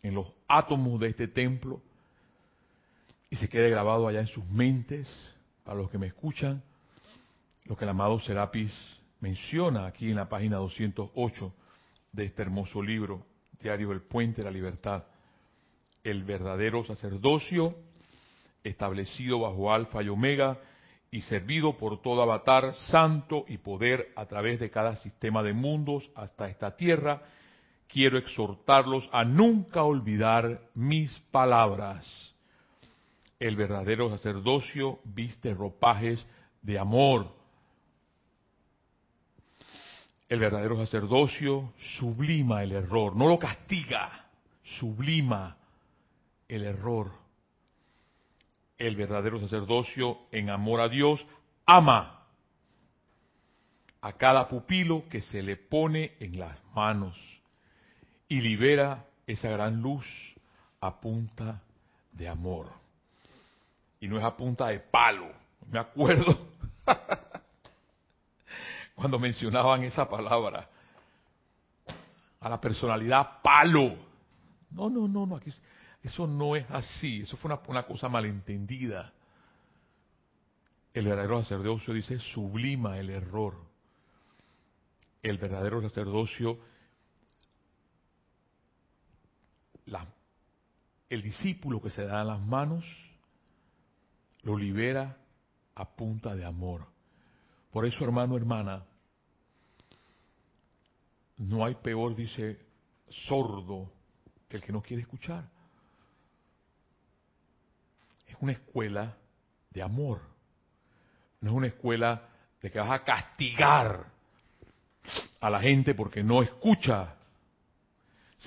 en 0.04 0.14
los 0.14 0.32
átomos 0.46 1.00
de 1.00 1.08
este 1.08 1.26
templo, 1.26 1.82
y 3.30 3.36
se 3.36 3.48
quede 3.48 3.68
grabado 3.68 4.06
allá 4.06 4.20
en 4.20 4.28
sus 4.28 4.46
mentes, 4.46 5.08
para 5.64 5.78
los 5.78 5.90
que 5.90 5.98
me 5.98 6.06
escuchan, 6.06 6.62
lo 7.64 7.76
que 7.76 7.84
el 7.84 7.90
amado 7.90 8.20
Serapis 8.20 8.72
menciona 9.18 9.86
aquí 9.86 10.10
en 10.10 10.16
la 10.16 10.28
página 10.28 10.58
208 10.58 11.52
de 12.14 12.24
este 12.24 12.42
hermoso 12.42 12.82
libro, 12.82 13.26
Diario 13.60 13.92
El 13.92 14.02
Puente 14.02 14.38
de 14.38 14.44
la 14.44 14.50
Libertad. 14.50 15.04
El 16.02 16.24
verdadero 16.24 16.84
sacerdocio, 16.84 17.74
establecido 18.62 19.40
bajo 19.40 19.72
Alfa 19.72 20.02
y 20.02 20.08
Omega, 20.08 20.58
y 21.10 21.20
servido 21.20 21.76
por 21.76 22.02
todo 22.02 22.22
avatar 22.22 22.74
santo 22.90 23.44
y 23.48 23.58
poder 23.58 24.12
a 24.16 24.26
través 24.26 24.58
de 24.58 24.70
cada 24.70 24.96
sistema 24.96 25.42
de 25.42 25.52
mundos 25.52 26.10
hasta 26.14 26.48
esta 26.48 26.76
tierra, 26.76 27.22
quiero 27.86 28.18
exhortarlos 28.18 29.08
a 29.12 29.24
nunca 29.24 29.84
olvidar 29.84 30.60
mis 30.74 31.16
palabras 31.30 32.34
el 33.38 33.56
verdadero 33.56 34.08
sacerdocio 34.10 35.00
viste 35.04 35.52
ropajes 35.52 36.26
de 36.62 36.78
amor. 36.78 37.28
El 40.34 40.40
verdadero 40.40 40.76
sacerdocio 40.76 41.74
sublima 41.96 42.64
el 42.64 42.72
error, 42.72 43.14
no 43.14 43.28
lo 43.28 43.38
castiga, 43.38 44.26
sublima 44.64 45.56
el 46.48 46.64
error. 46.64 47.12
El 48.76 48.96
verdadero 48.96 49.38
sacerdocio 49.38 50.22
en 50.32 50.50
amor 50.50 50.80
a 50.80 50.88
Dios 50.88 51.24
ama 51.64 52.26
a 54.00 54.12
cada 54.14 54.48
pupilo 54.48 55.08
que 55.08 55.20
se 55.20 55.40
le 55.40 55.56
pone 55.56 56.14
en 56.18 56.40
las 56.40 56.58
manos 56.74 57.16
y 58.26 58.40
libera 58.40 59.06
esa 59.28 59.50
gran 59.50 59.80
luz 59.80 60.04
a 60.80 61.00
punta 61.00 61.62
de 62.10 62.28
amor 62.28 62.72
y 64.00 64.08
no 64.08 64.18
es 64.18 64.24
a 64.24 64.36
punta 64.36 64.66
de 64.66 64.80
palo. 64.80 65.30
Me 65.70 65.78
acuerdo 65.78 66.36
cuando 68.94 69.18
mencionaban 69.18 69.82
esa 69.84 70.08
palabra, 70.08 70.68
a 72.40 72.48
la 72.48 72.60
personalidad 72.60 73.42
palo. 73.42 73.96
No, 74.70 74.90
no, 74.90 75.08
no, 75.08 75.26
no, 75.26 75.36
aquí, 75.36 75.52
eso 76.02 76.26
no 76.26 76.56
es 76.56 76.70
así, 76.70 77.20
eso 77.20 77.36
fue 77.36 77.50
una, 77.50 77.60
una 77.66 77.82
cosa 77.84 78.08
malentendida. 78.08 79.12
El 80.92 81.06
verdadero 81.06 81.42
sacerdocio 81.42 81.94
dice 81.94 82.18
sublima 82.18 82.98
el 82.98 83.10
error. 83.10 83.56
El 85.22 85.38
verdadero 85.38 85.80
sacerdocio, 85.82 86.58
el 91.08 91.22
discípulo 91.22 91.80
que 91.80 91.90
se 91.90 92.04
da 92.04 92.22
en 92.22 92.28
las 92.28 92.40
manos, 92.40 92.84
lo 94.42 94.56
libera 94.56 95.16
a 95.74 95.96
punta 95.96 96.34
de 96.34 96.44
amor. 96.44 96.86
Por 97.74 97.84
eso, 97.84 98.04
hermano, 98.04 98.36
hermana, 98.36 98.84
no 101.38 101.64
hay 101.64 101.74
peor, 101.74 102.14
dice, 102.14 102.56
sordo 103.08 103.90
que 104.48 104.58
el 104.58 104.62
que 104.62 104.70
no 104.70 104.80
quiere 104.80 105.02
escuchar. 105.02 105.50
Es 108.28 108.36
una 108.38 108.52
escuela 108.52 109.16
de 109.70 109.82
amor. 109.82 110.20
No 111.40 111.50
es 111.50 111.56
una 111.56 111.66
escuela 111.66 112.28
de 112.62 112.70
que 112.70 112.78
vas 112.78 112.92
a 112.92 113.02
castigar 113.02 114.06
a 115.40 115.50
la 115.50 115.58
gente 115.58 115.96
porque 115.96 116.22
no 116.22 116.42
escucha 116.42 117.13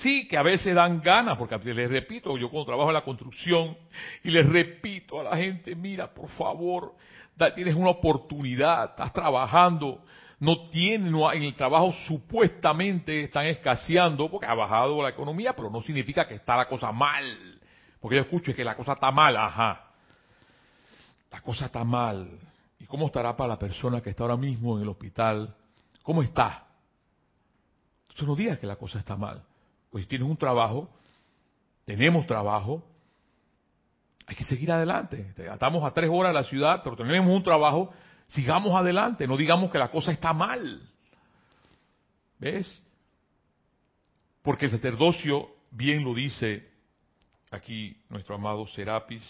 Sí, 0.01 0.27
que 0.27 0.37
a 0.37 0.43
veces 0.43 0.75
dan 0.75 1.01
ganas, 1.01 1.37
porque 1.37 1.57
les 1.73 1.89
repito, 1.89 2.37
yo 2.37 2.49
cuando 2.51 2.67
trabajo 2.67 2.89
en 2.89 2.93
la 2.93 3.03
construcción 3.03 3.75
y 4.23 4.29
les 4.29 4.47
repito 4.47 5.19
a 5.19 5.23
la 5.23 5.37
gente, 5.37 5.75
mira, 5.75 6.13
por 6.13 6.29
favor, 6.29 6.93
tienes 7.55 7.73
una 7.73 7.89
oportunidad, 7.89 8.91
estás 8.91 9.11
trabajando, 9.11 10.03
no 10.39 10.69
tienen, 10.69 11.15
en 11.15 11.43
el 11.43 11.55
trabajo 11.55 11.91
supuestamente 12.07 13.21
están 13.21 13.47
escaseando 13.47 14.29
porque 14.29 14.45
ha 14.45 14.53
bajado 14.53 15.01
la 15.01 15.09
economía, 15.09 15.55
pero 15.55 15.71
no 15.71 15.81
significa 15.81 16.27
que 16.27 16.35
está 16.35 16.55
la 16.55 16.67
cosa 16.67 16.91
mal. 16.91 17.59
Porque 17.99 18.17
yo 18.17 18.21
escucho 18.21 18.53
que 18.53 18.63
la 18.63 18.75
cosa 18.75 18.93
está 18.93 19.09
mal, 19.09 19.35
ajá. 19.35 19.93
La 21.31 21.41
cosa 21.41 21.65
está 21.65 21.83
mal. 21.83 22.29
¿Y 22.79 22.85
cómo 22.85 23.07
estará 23.07 23.35
para 23.35 23.49
la 23.49 23.59
persona 23.59 23.99
que 23.99 24.11
está 24.11 24.23
ahora 24.23 24.37
mismo 24.37 24.77
en 24.77 24.83
el 24.83 24.89
hospital? 24.89 25.55
¿Cómo 26.03 26.21
está? 26.21 26.67
Entonces 28.03 28.27
no 28.27 28.35
digas 28.35 28.59
que 28.59 28.67
la 28.67 28.75
cosa 28.75 28.99
está 28.99 29.15
mal. 29.17 29.41
Pues 29.97 30.05
si 30.05 30.09
tienes 30.09 30.29
un 30.29 30.37
trabajo, 30.37 30.87
tenemos 31.83 32.27
trabajo, 32.27 32.83
hay 34.27 34.35
que 34.35 34.43
seguir 34.43 34.71
adelante. 34.71 35.33
Estamos 35.35 35.83
a 35.83 35.91
tres 35.91 36.07
horas 36.13 36.29
de 36.29 36.39
la 36.39 36.43
ciudad, 36.43 36.81
pero 36.83 36.95
tenemos 36.95 37.35
un 37.35 37.41
trabajo, 37.41 37.91
sigamos 38.27 38.75
adelante, 38.75 39.25
no 39.25 39.35
digamos 39.35 39.71
que 39.71 39.79
la 39.79 39.89
cosa 39.89 40.11
está 40.11 40.33
mal. 40.33 40.87
¿Ves? 42.37 42.79
Porque 44.43 44.65
el 44.65 44.71
sacerdocio, 44.71 45.49
bien 45.71 46.03
lo 46.03 46.13
dice 46.13 46.69
aquí 47.49 47.99
nuestro 48.07 48.35
amado 48.35 48.67
Serapis, 48.67 49.23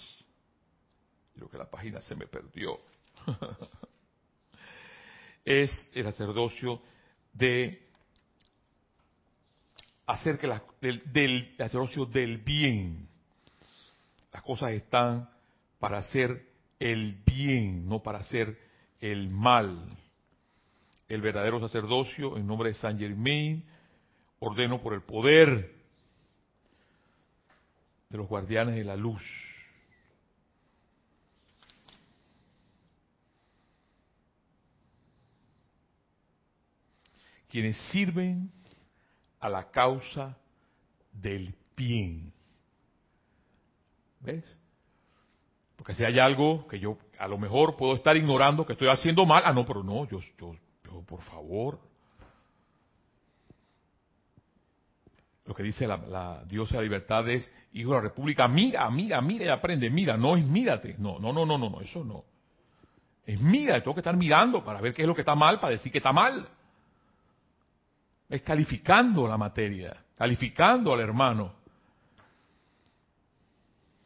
creo 1.33 1.49
que 1.49 1.57
la 1.57 1.71
página 1.71 2.01
se 2.01 2.13
me 2.13 2.27
perdió, 2.27 2.77
es 5.45 5.89
el 5.93 6.03
sacerdocio 6.03 6.81
de 7.31 7.86
hacer 10.07 10.39
que 10.39 10.47
del, 10.81 11.03
del 11.11 11.55
sacerdocio 11.57 12.05
del 12.05 12.37
bien. 12.37 13.07
Las 14.31 14.41
cosas 14.41 14.71
están 14.71 15.29
para 15.79 15.99
hacer 15.99 16.47
el 16.79 17.21
bien, 17.25 17.87
no 17.87 18.01
para 18.01 18.19
hacer 18.19 18.57
el 18.99 19.29
mal. 19.29 19.97
El 21.09 21.21
verdadero 21.21 21.59
sacerdocio, 21.59 22.37
en 22.37 22.47
nombre 22.47 22.69
de 22.69 22.75
San 22.75 22.97
Germain, 22.97 23.63
ordeno 24.39 24.81
por 24.81 24.93
el 24.93 25.01
poder 25.01 25.75
de 28.09 28.17
los 28.17 28.27
guardianes 28.27 28.75
de 28.75 28.83
la 28.85 28.95
luz. 28.95 29.21
Quienes 37.49 37.77
sirven 37.91 38.51
a 39.39 39.49
la 39.49 39.69
causa 39.69 40.37
del 41.11 41.53
bien. 41.75 42.33
¿Ves? 44.19 44.43
Porque 45.75 45.93
si 45.93 46.03
hay 46.03 46.19
algo 46.19 46.67
que 46.67 46.79
yo 46.79 46.97
a 47.19 47.27
lo 47.27 47.37
mejor 47.37 47.77
puedo 47.77 47.95
estar 47.95 48.17
ignorando 48.17 48.65
que 48.65 48.73
estoy 48.73 48.89
haciendo 48.89 49.25
mal, 49.25 49.43
ah, 49.45 49.53
no, 49.53 49.65
pero 49.65 49.83
no, 49.83 50.07
yo, 50.07 50.19
yo, 50.37 50.55
yo 50.83 51.01
por 51.03 51.21
favor. 51.21 51.79
lo 55.47 55.55
que 55.55 55.63
dice 55.63 55.87
la, 55.87 55.97
la 55.97 56.43
diosa 56.43 56.73
de 56.73 56.77
la 56.79 56.83
libertad 56.83 57.27
es, 57.29 57.49
hijo 57.71 57.91
de 57.91 57.95
la 57.95 58.01
república, 58.01 58.47
mira, 58.47 58.89
mira, 58.89 59.21
mira 59.21 59.45
y 59.45 59.47
aprende, 59.47 59.89
mira, 59.89 60.17
no 60.17 60.35
es 60.35 60.45
mírate, 60.45 60.95
no, 60.99 61.19
no, 61.19 61.31
no, 61.31 61.45
no, 61.45 61.57
no, 61.57 61.69
no, 61.69 61.81
eso 61.81 62.03
no. 62.03 62.25
Es 63.25 63.39
mira, 63.39 63.79
tengo 63.79 63.93
que 63.93 64.01
estar 64.01 64.15
mirando 64.15 64.63
para 64.63 64.81
ver 64.81 64.93
qué 64.93 65.03
es 65.03 65.07
lo 65.07 65.15
que 65.15 65.21
está 65.21 65.35
mal, 65.35 65.59
para 65.59 65.71
decir 65.71 65.91
que 65.91 65.99
está 65.99 66.11
mal. 66.11 66.47
Es 68.29 68.41
calificando 68.41 69.27
la 69.27 69.37
materia, 69.37 69.95
calificando 70.15 70.93
al 70.93 70.99
hermano. 70.99 71.55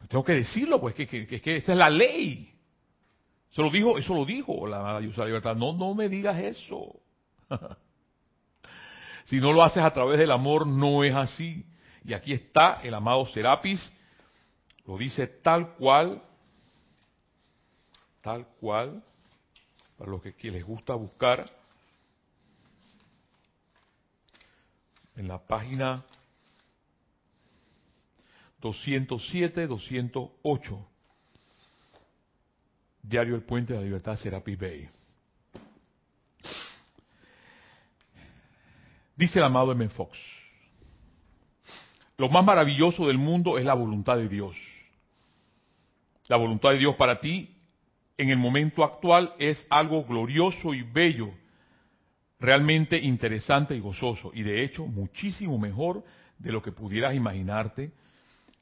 Tengo 0.08 0.24
que 0.24 0.34
decirlo, 0.34 0.78
pues, 0.80 0.94
que, 0.94 1.06
que, 1.06 1.26
que, 1.26 1.56
esa 1.56 1.72
es 1.72 1.78
la 1.78 1.88
ley. 1.88 2.52
Eso 3.50 3.62
lo 3.62 3.70
dijo, 3.70 3.96
eso 3.96 4.14
lo 4.14 4.24
dijo 4.24 4.66
la 4.66 5.00
de 5.00 5.08
la 5.08 5.24
libertad. 5.24 5.56
No, 5.56 5.72
no 5.72 5.94
me 5.94 6.08
digas 6.08 6.38
eso. 6.38 7.00
si 9.24 9.40
no 9.40 9.52
lo 9.52 9.62
haces 9.62 9.82
a 9.82 9.92
través 9.92 10.18
del 10.18 10.30
amor, 10.30 10.66
no 10.66 11.02
es 11.02 11.14
así. 11.14 11.64
Y 12.04 12.12
aquí 12.12 12.32
está 12.32 12.80
el 12.82 12.94
amado 12.94 13.24
Serapis, 13.26 13.92
lo 14.86 14.98
dice 14.98 15.26
tal 15.26 15.74
cual, 15.76 16.22
tal 18.20 18.46
cual, 18.60 19.02
para 19.96 20.10
los 20.10 20.20
que 20.20 20.50
les 20.50 20.64
gusta 20.64 20.94
buscar, 20.94 21.48
en 25.16 25.28
la 25.28 25.38
página 25.38 26.04
207, 28.60 29.66
208, 29.66 30.88
Diario 33.02 33.34
El 33.34 33.42
Puente 33.42 33.72
de 33.72 33.80
la 33.80 33.84
Libertad, 33.84 34.16
Serapis 34.16 34.58
Bay. 34.58 34.88
Dice 39.16 39.38
el 39.38 39.44
amado 39.44 39.72
M. 39.72 39.88
Fox, 39.90 40.18
lo 42.16 42.28
más 42.28 42.44
maravilloso 42.44 43.06
del 43.06 43.18
mundo 43.18 43.58
es 43.58 43.64
la 43.64 43.74
voluntad 43.74 44.16
de 44.16 44.28
Dios. 44.28 44.56
La 46.28 46.36
voluntad 46.36 46.70
de 46.70 46.78
Dios 46.78 46.94
para 46.96 47.20
ti 47.20 47.52
en 48.16 48.30
el 48.30 48.38
momento 48.38 48.84
actual 48.84 49.34
es 49.38 49.66
algo 49.68 50.04
glorioso 50.04 50.72
y 50.72 50.82
bello, 50.82 51.32
realmente 52.42 52.98
interesante 52.98 53.74
y 53.74 53.80
gozoso, 53.80 54.32
y 54.34 54.42
de 54.42 54.64
hecho 54.64 54.86
muchísimo 54.86 55.58
mejor 55.58 56.04
de 56.38 56.52
lo 56.52 56.60
que 56.60 56.72
pudieras 56.72 57.14
imaginarte 57.14 57.92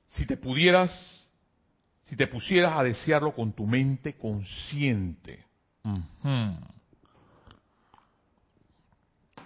si 0.06 0.26
te 0.26 0.36
pudieras, 0.36 1.28
si 2.02 2.16
te 2.16 2.26
pusieras 2.26 2.76
a 2.76 2.82
desearlo 2.82 3.34
con 3.34 3.52
tu 3.52 3.66
mente 3.66 4.14
consciente. 4.18 5.44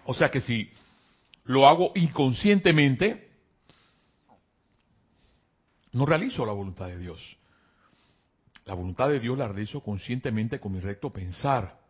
O 0.05 0.15
sea 0.15 0.31
que 0.31 0.41
si 0.41 0.71
lo 1.45 1.69
hago 1.69 1.93
inconscientemente, 1.95 3.31
no 5.93 6.07
realizo 6.07 6.45
la 6.45 6.53
voluntad 6.53 6.89
de 6.89 6.99
Dios. 6.99 7.37
La 8.65 8.75
voluntad 8.75 9.11
de 9.11 9.21
Dios 9.21 9.37
la 9.37 9.47
realizo 9.47 9.81
conscientemente 9.81 10.59
con 10.59 10.73
mi 10.73 10.81
recto 10.81 11.13
pensar. 11.13 11.84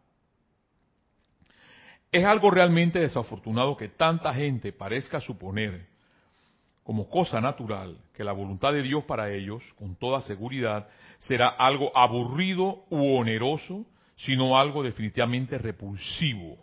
Es 2.15 2.25
algo 2.25 2.49
realmente 2.49 3.01
desafortunado 3.01 3.77
que 3.77 3.89
tanta 3.89 4.33
gente 4.33 4.73
parezca 4.73 5.21
suponer 5.21 5.85
como 6.85 7.11
cosa 7.11 7.41
natural 7.41 7.99
que 8.13 8.23
la 8.23 8.31
voluntad 8.31 8.73
de 8.73 8.83
Dios 8.83 9.03
para 9.03 9.33
ellos, 9.33 9.65
con 9.77 9.97
toda 9.97 10.23
seguridad, 10.23 10.87
será 11.19 11.49
algo 11.49 11.91
aburrido 11.97 12.85
u 12.89 13.17
oneroso, 13.17 13.85
sino 14.15 14.57
algo 14.57 14.85
definitivamente 14.85 15.59
repulsivo. 15.59 16.57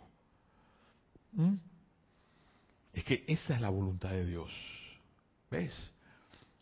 ¿Mm? 1.32 1.56
Es 2.94 3.04
que 3.04 3.22
esa 3.26 3.54
es 3.54 3.60
la 3.60 3.68
voluntad 3.68 4.08
de 4.08 4.24
Dios. 4.24 4.50
¿Ves? 5.50 5.74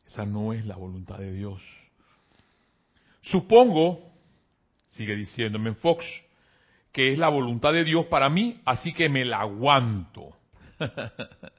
Esa 0.04 0.26
no 0.26 0.52
es 0.52 0.66
la 0.66 0.74
voluntad 0.74 1.18
de 1.18 1.32
Dios. 1.32 1.62
Supongo, 3.20 4.10
sigue 4.88 5.14
diciéndome 5.14 5.74
Fox, 5.74 6.04
que 6.92 7.12
es 7.12 7.18
la 7.18 7.28
voluntad 7.28 7.72
de 7.72 7.84
Dios 7.84 8.06
para 8.06 8.28
mí, 8.28 8.60
así 8.64 8.92
que 8.92 9.08
me 9.08 9.24
la 9.24 9.40
aguanto. 9.40 10.36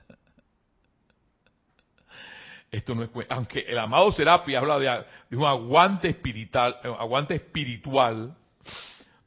Esto 2.72 2.96
no 2.96 3.04
es 3.04 3.10
aunque 3.30 3.60
el 3.68 3.78
amado 3.78 4.12
Serapi 4.14 4.56
habla 4.56 4.80
de, 4.80 5.06
un 5.36 5.46
aguante 5.46 6.10
espiritual, 6.10 6.78
aguante 6.84 7.36
espiritual, 7.36 8.34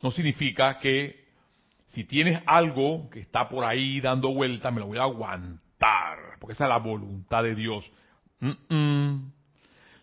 no 0.02 0.10
significa 0.10 0.78
que 0.78 1.24
si 1.86 2.04
tienes 2.04 2.42
algo 2.46 3.08
que 3.10 3.20
está 3.20 3.48
por 3.48 3.64
ahí 3.64 4.00
dando 4.00 4.32
vuelta, 4.32 4.70
me 4.70 4.80
lo 4.80 4.86
voy 4.86 4.98
a 4.98 5.02
aguantar, 5.02 6.38
porque 6.40 6.54
esa 6.54 6.64
es 6.64 6.70
la 6.70 6.78
voluntad 6.78 7.42
de 7.42 7.54
Dios. 7.54 7.90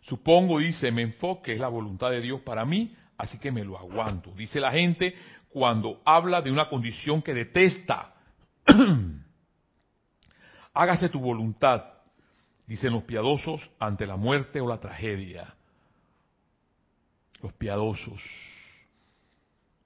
Supongo, 0.01 0.59
dice 0.59 0.91
me 0.91 1.01
enfoque, 1.01 1.53
es 1.53 1.59
la 1.59 1.67
voluntad 1.67 2.11
de 2.11 2.21
Dios 2.21 2.41
para 2.41 2.63
mí, 2.63 2.95
así 3.21 3.37
que 3.37 3.51
me 3.51 3.63
lo 3.63 3.77
aguanto. 3.77 4.31
Dice 4.31 4.59
la 4.59 4.71
gente 4.71 5.15
cuando 5.49 6.01
habla 6.05 6.41
de 6.41 6.51
una 6.51 6.67
condición 6.67 7.21
que 7.21 7.33
detesta. 7.33 8.15
Hágase 10.73 11.09
tu 11.09 11.19
voluntad 11.19 11.83
dicen 12.71 12.93
los 12.93 13.03
piadosos, 13.03 13.69
ante 13.79 14.07
la 14.07 14.15
muerte 14.15 14.61
o 14.61 14.67
la 14.69 14.79
tragedia. 14.79 15.53
Los 17.41 17.51
piadosos. 17.51 18.21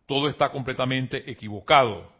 Todo 0.06 0.30
está 0.30 0.52
completamente 0.52 1.32
equivocado. 1.32 2.12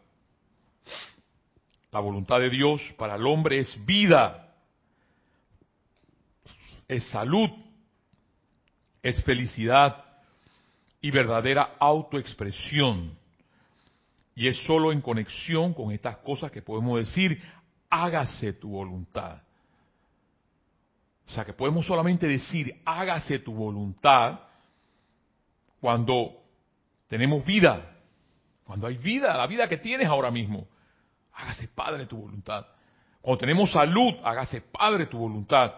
La 1.92 2.00
voluntad 2.00 2.40
de 2.40 2.50
Dios 2.50 2.82
para 2.98 3.14
el 3.14 3.24
hombre 3.28 3.58
es 3.60 3.86
vida, 3.86 4.56
es 6.88 7.08
salud, 7.10 7.48
es 9.04 9.22
felicidad 9.22 10.05
y 11.06 11.10
verdadera 11.12 11.76
autoexpresión. 11.78 13.16
Y 14.34 14.48
es 14.48 14.56
solo 14.64 14.90
en 14.90 15.00
conexión 15.00 15.72
con 15.72 15.92
estas 15.92 16.16
cosas 16.16 16.50
que 16.50 16.62
podemos 16.62 16.98
decir, 16.98 17.40
hágase 17.88 18.54
tu 18.54 18.70
voluntad. 18.70 19.40
O 21.24 21.30
sea 21.30 21.44
que 21.44 21.52
podemos 21.52 21.86
solamente 21.86 22.26
decir, 22.26 22.82
hágase 22.84 23.38
tu 23.38 23.54
voluntad 23.54 24.40
cuando 25.80 26.42
tenemos 27.06 27.44
vida, 27.44 27.88
cuando 28.64 28.88
hay 28.88 28.96
vida, 28.96 29.36
la 29.36 29.46
vida 29.46 29.68
que 29.68 29.76
tienes 29.76 30.08
ahora 30.08 30.32
mismo. 30.32 30.66
Hágase 31.34 31.68
Padre 31.68 32.06
tu 32.06 32.16
voluntad. 32.16 32.66
Cuando 33.20 33.38
tenemos 33.38 33.70
salud, 33.70 34.12
hágase 34.24 34.60
Padre 34.60 35.06
tu 35.06 35.18
voluntad. 35.18 35.72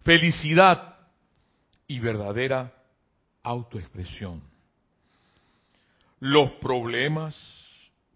Felicidad 0.00 0.96
y 1.86 1.98
verdadera 1.98 2.72
autoexpresión. 3.42 4.51
Los 6.24 6.52
problemas 6.52 7.34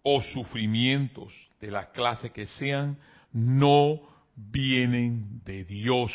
o 0.01 0.21
sufrimientos 0.21 1.33
de 1.59 1.69
la 1.69 1.91
clase 1.91 2.31
que 2.31 2.45
sean 2.45 2.97
no 3.33 3.99
vienen 4.33 5.41
de 5.43 5.65
Dios 5.65 6.13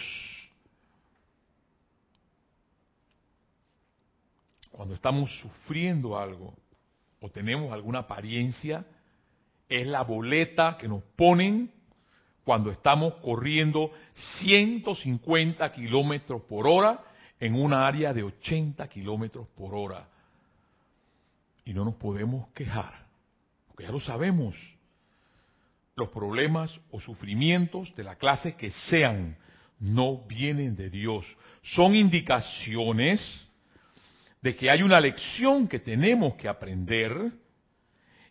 cuando 4.70 4.94
estamos 4.94 5.30
sufriendo 5.40 6.18
algo 6.18 6.56
o 7.20 7.28
tenemos 7.28 7.70
alguna 7.74 7.98
apariencia, 7.98 8.86
es 9.68 9.86
la 9.86 10.02
boleta 10.02 10.78
que 10.78 10.88
nos 10.88 11.02
ponen 11.14 11.70
cuando 12.42 12.70
estamos 12.70 13.16
corriendo 13.16 13.92
150 14.14 15.70
kilómetros 15.72 16.40
por 16.44 16.66
hora 16.66 17.04
en 17.38 17.54
una 17.54 17.86
área 17.86 18.14
de 18.14 18.22
80 18.22 18.88
kilómetros 18.88 19.46
por 19.48 19.74
hora. 19.74 20.08
Y 21.64 21.72
no 21.72 21.84
nos 21.84 21.94
podemos 21.94 22.48
quejar, 22.54 23.06
porque 23.68 23.84
ya 23.84 23.90
lo 23.90 24.00
sabemos. 24.00 24.56
Los 25.94 26.08
problemas 26.08 26.72
o 26.90 27.00
sufrimientos 27.00 27.94
de 27.96 28.02
la 28.02 28.16
clase 28.16 28.56
que 28.56 28.70
sean 28.70 29.36
no 29.78 30.18
vienen 30.26 30.74
de 30.74 30.90
Dios. 30.90 31.24
Son 31.62 31.94
indicaciones 31.94 33.20
de 34.40 34.56
que 34.56 34.70
hay 34.70 34.82
una 34.82 35.00
lección 35.00 35.68
que 35.68 35.78
tenemos 35.78 36.34
que 36.34 36.48
aprender 36.48 37.32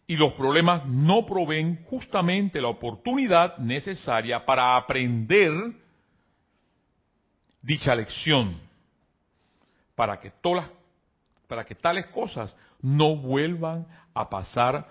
y 0.08 0.18
los 0.18 0.34
problemas 0.34 0.86
no 0.86 1.26
proveen 1.26 1.84
justamente 1.86 2.60
la 2.60 2.68
oportunidad 2.68 3.58
necesaria 3.60 4.46
para 4.46 4.76
aprender 4.76 5.54
dicha 7.62 7.96
lección, 7.96 8.60
para 9.96 10.20
que 10.20 10.32
todas 10.32 10.70
para 11.48 11.66
que 11.66 11.76
tales 11.76 12.06
cosas 12.08 12.56
no 12.82 13.16
vuelvan 13.16 13.88
a 14.14 14.30
pasar 14.30 14.88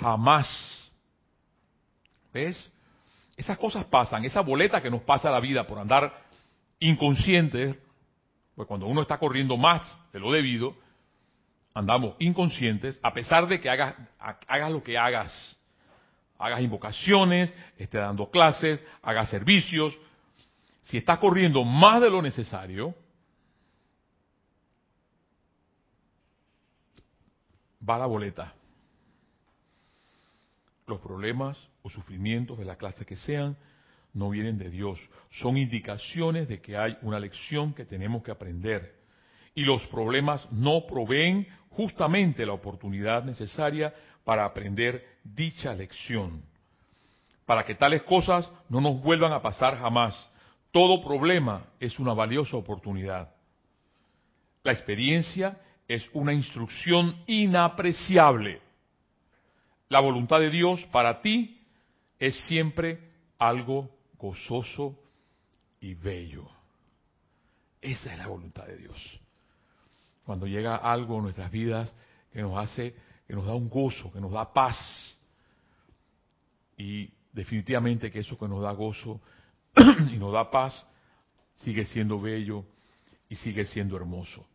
jamás. 0.00 0.46
¿Ves? 2.32 2.70
Esas 3.36 3.58
cosas 3.58 3.84
pasan, 3.84 4.24
esa 4.24 4.40
boleta 4.40 4.82
que 4.82 4.90
nos 4.90 5.02
pasa 5.02 5.30
la 5.30 5.40
vida 5.40 5.66
por 5.66 5.78
andar 5.78 6.12
inconscientes, 6.80 7.76
pues 8.54 8.66
cuando 8.66 8.86
uno 8.86 9.02
está 9.02 9.18
corriendo 9.18 9.56
más 9.56 10.00
de 10.12 10.20
lo 10.20 10.32
debido, 10.32 10.74
andamos 11.74 12.16
inconscientes, 12.18 12.98
a 13.02 13.12
pesar 13.12 13.46
de 13.46 13.60
que 13.60 13.68
hagas, 13.68 13.94
lo 14.70 14.82
que 14.82 14.96
hagas, 14.96 15.56
hagas 16.38 16.60
invocaciones, 16.62 17.52
esté 17.76 17.98
dando 17.98 18.30
clases, 18.30 18.82
hagas 19.02 19.28
servicios. 19.28 19.94
Si 20.82 20.96
estás 20.96 21.18
corriendo 21.18 21.64
más 21.64 22.00
de 22.00 22.08
lo 22.08 22.22
necesario, 22.22 22.94
va 27.88 27.98
la 27.98 28.06
boleta. 28.06 28.54
Los 30.86 31.00
problemas 31.00 31.58
o 31.82 31.90
sufrimientos 31.90 32.58
de 32.58 32.64
la 32.64 32.76
clase 32.76 33.04
que 33.04 33.16
sean 33.16 33.56
no 34.12 34.30
vienen 34.30 34.56
de 34.56 34.70
Dios, 34.70 34.98
son 35.30 35.58
indicaciones 35.58 36.48
de 36.48 36.60
que 36.60 36.76
hay 36.76 36.96
una 37.02 37.20
lección 37.20 37.74
que 37.74 37.84
tenemos 37.84 38.22
que 38.22 38.30
aprender. 38.30 38.94
Y 39.54 39.62
los 39.62 39.86
problemas 39.88 40.50
no 40.50 40.86
proveen 40.86 41.46
justamente 41.70 42.46
la 42.46 42.54
oportunidad 42.54 43.24
necesaria 43.24 43.92
para 44.24 44.44
aprender 44.44 45.04
dicha 45.22 45.74
lección. 45.74 46.42
Para 47.44 47.64
que 47.64 47.74
tales 47.74 48.02
cosas 48.02 48.50
no 48.68 48.80
nos 48.80 49.00
vuelvan 49.02 49.32
a 49.32 49.42
pasar 49.42 49.78
jamás. 49.78 50.14
Todo 50.72 51.02
problema 51.02 51.66
es 51.78 51.98
una 51.98 52.14
valiosa 52.14 52.56
oportunidad. 52.56 53.34
La 54.62 54.72
experiencia 54.72 55.58
es 55.88 56.08
una 56.12 56.32
instrucción 56.32 57.22
inapreciable. 57.26 58.60
La 59.88 60.00
voluntad 60.00 60.40
de 60.40 60.50
Dios 60.50 60.84
para 60.90 61.20
ti 61.20 61.60
es 62.18 62.34
siempre 62.46 63.00
algo 63.38 63.90
gozoso 64.18 64.98
y 65.80 65.94
bello. 65.94 66.48
Esa 67.80 68.12
es 68.12 68.18
la 68.18 68.26
voluntad 68.26 68.66
de 68.66 68.78
Dios. 68.78 69.20
Cuando 70.24 70.46
llega 70.46 70.76
algo 70.76 71.18
en 71.18 71.24
nuestras 71.24 71.50
vidas 71.50 71.94
que 72.32 72.42
nos 72.42 72.58
hace, 72.58 72.94
que 73.26 73.34
nos 73.34 73.46
da 73.46 73.54
un 73.54 73.68
gozo, 73.68 74.12
que 74.12 74.20
nos 74.20 74.32
da 74.32 74.52
paz. 74.52 74.76
Y 76.76 77.08
definitivamente 77.32 78.10
que 78.10 78.20
eso 78.20 78.36
que 78.36 78.48
nos 78.48 78.62
da 78.62 78.72
gozo 78.72 79.20
y 79.76 80.16
nos 80.16 80.32
da 80.32 80.50
paz 80.50 80.84
sigue 81.56 81.84
siendo 81.84 82.18
bello 82.18 82.64
y 83.28 83.36
sigue 83.36 83.64
siendo 83.64 83.96
hermoso. 83.96 84.46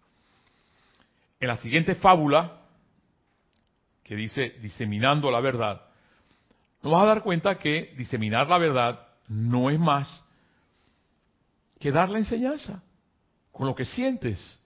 En 1.41 1.47
la 1.47 1.57
siguiente 1.57 1.95
fábula, 1.95 2.61
que 4.03 4.15
dice 4.15 4.57
diseminando 4.61 5.31
la 5.31 5.41
verdad, 5.41 5.81
nos 6.83 6.93
vas 6.93 7.01
a 7.01 7.07
dar 7.07 7.23
cuenta 7.23 7.57
que 7.57 7.95
diseminar 7.97 8.47
la 8.47 8.59
verdad 8.59 9.07
no 9.27 9.71
es 9.71 9.79
más 9.79 10.23
que 11.79 11.91
dar 11.91 12.09
la 12.09 12.19
enseñanza, 12.19 12.83
con 13.51 13.65
lo 13.65 13.73
que 13.73 13.85
sientes, 13.85 14.59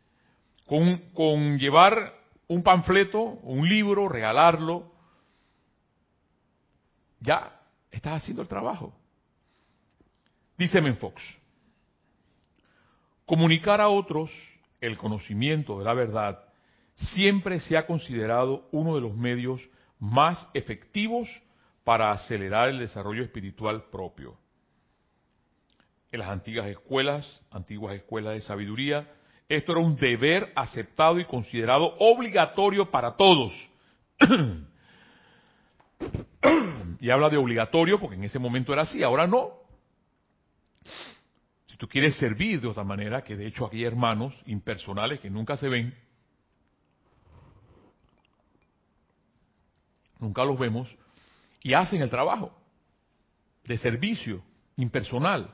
con, 0.65 0.97
con 1.13 1.57
llevar 1.57 2.13
un 2.49 2.61
panfleto, 2.61 3.21
un 3.21 3.69
libro, 3.69 4.09
regalarlo, 4.09 4.91
ya 7.21 7.57
estás 7.89 8.21
haciendo 8.21 8.41
el 8.41 8.49
trabajo. 8.49 8.93
Dice 10.57 10.81
Menfox, 10.81 11.21
comunicar 13.25 13.79
a 13.79 13.87
otros 13.87 14.29
el 14.81 14.97
conocimiento 14.97 15.79
de 15.79 15.85
la 15.85 15.93
verdad 15.93 16.44
siempre 16.95 17.59
se 17.59 17.77
ha 17.77 17.85
considerado 17.85 18.67
uno 18.71 18.95
de 18.95 19.01
los 19.01 19.15
medios 19.15 19.67
más 19.99 20.49
efectivos 20.53 21.29
para 21.83 22.11
acelerar 22.11 22.69
el 22.69 22.79
desarrollo 22.79 23.23
espiritual 23.23 23.85
propio. 23.91 24.37
En 26.11 26.19
las 26.19 26.29
antiguas 26.29 26.67
escuelas, 26.67 27.41
antiguas 27.51 27.95
escuelas 27.95 28.33
de 28.33 28.41
sabiduría, 28.41 29.07
esto 29.47 29.73
era 29.73 29.81
un 29.81 29.95
deber 29.95 30.51
aceptado 30.55 31.19
y 31.19 31.25
considerado 31.25 31.95
obligatorio 31.99 32.89
para 32.89 33.15
todos. 33.15 33.51
y 36.99 37.09
habla 37.09 37.29
de 37.29 37.37
obligatorio 37.37 37.99
porque 37.99 38.15
en 38.15 38.23
ese 38.23 38.39
momento 38.39 38.73
era 38.73 38.81
así, 38.83 39.03
ahora 39.03 39.27
no. 39.27 39.51
Si 41.67 41.77
tú 41.77 41.87
quieres 41.87 42.15
servir 42.17 42.61
de 42.61 42.67
otra 42.67 42.83
manera, 42.83 43.23
que 43.23 43.35
de 43.35 43.47
hecho 43.47 43.65
aquí 43.65 43.77
hay 43.77 43.83
hermanos 43.83 44.33
impersonales 44.47 45.19
que 45.19 45.29
nunca 45.29 45.57
se 45.57 45.69
ven, 45.69 45.93
nunca 50.19 50.43
los 50.43 50.57
vemos, 50.57 50.95
y 51.61 51.73
hacen 51.73 52.01
el 52.01 52.09
trabajo 52.09 52.55
de 53.63 53.77
servicio 53.77 54.43
impersonal. 54.77 55.53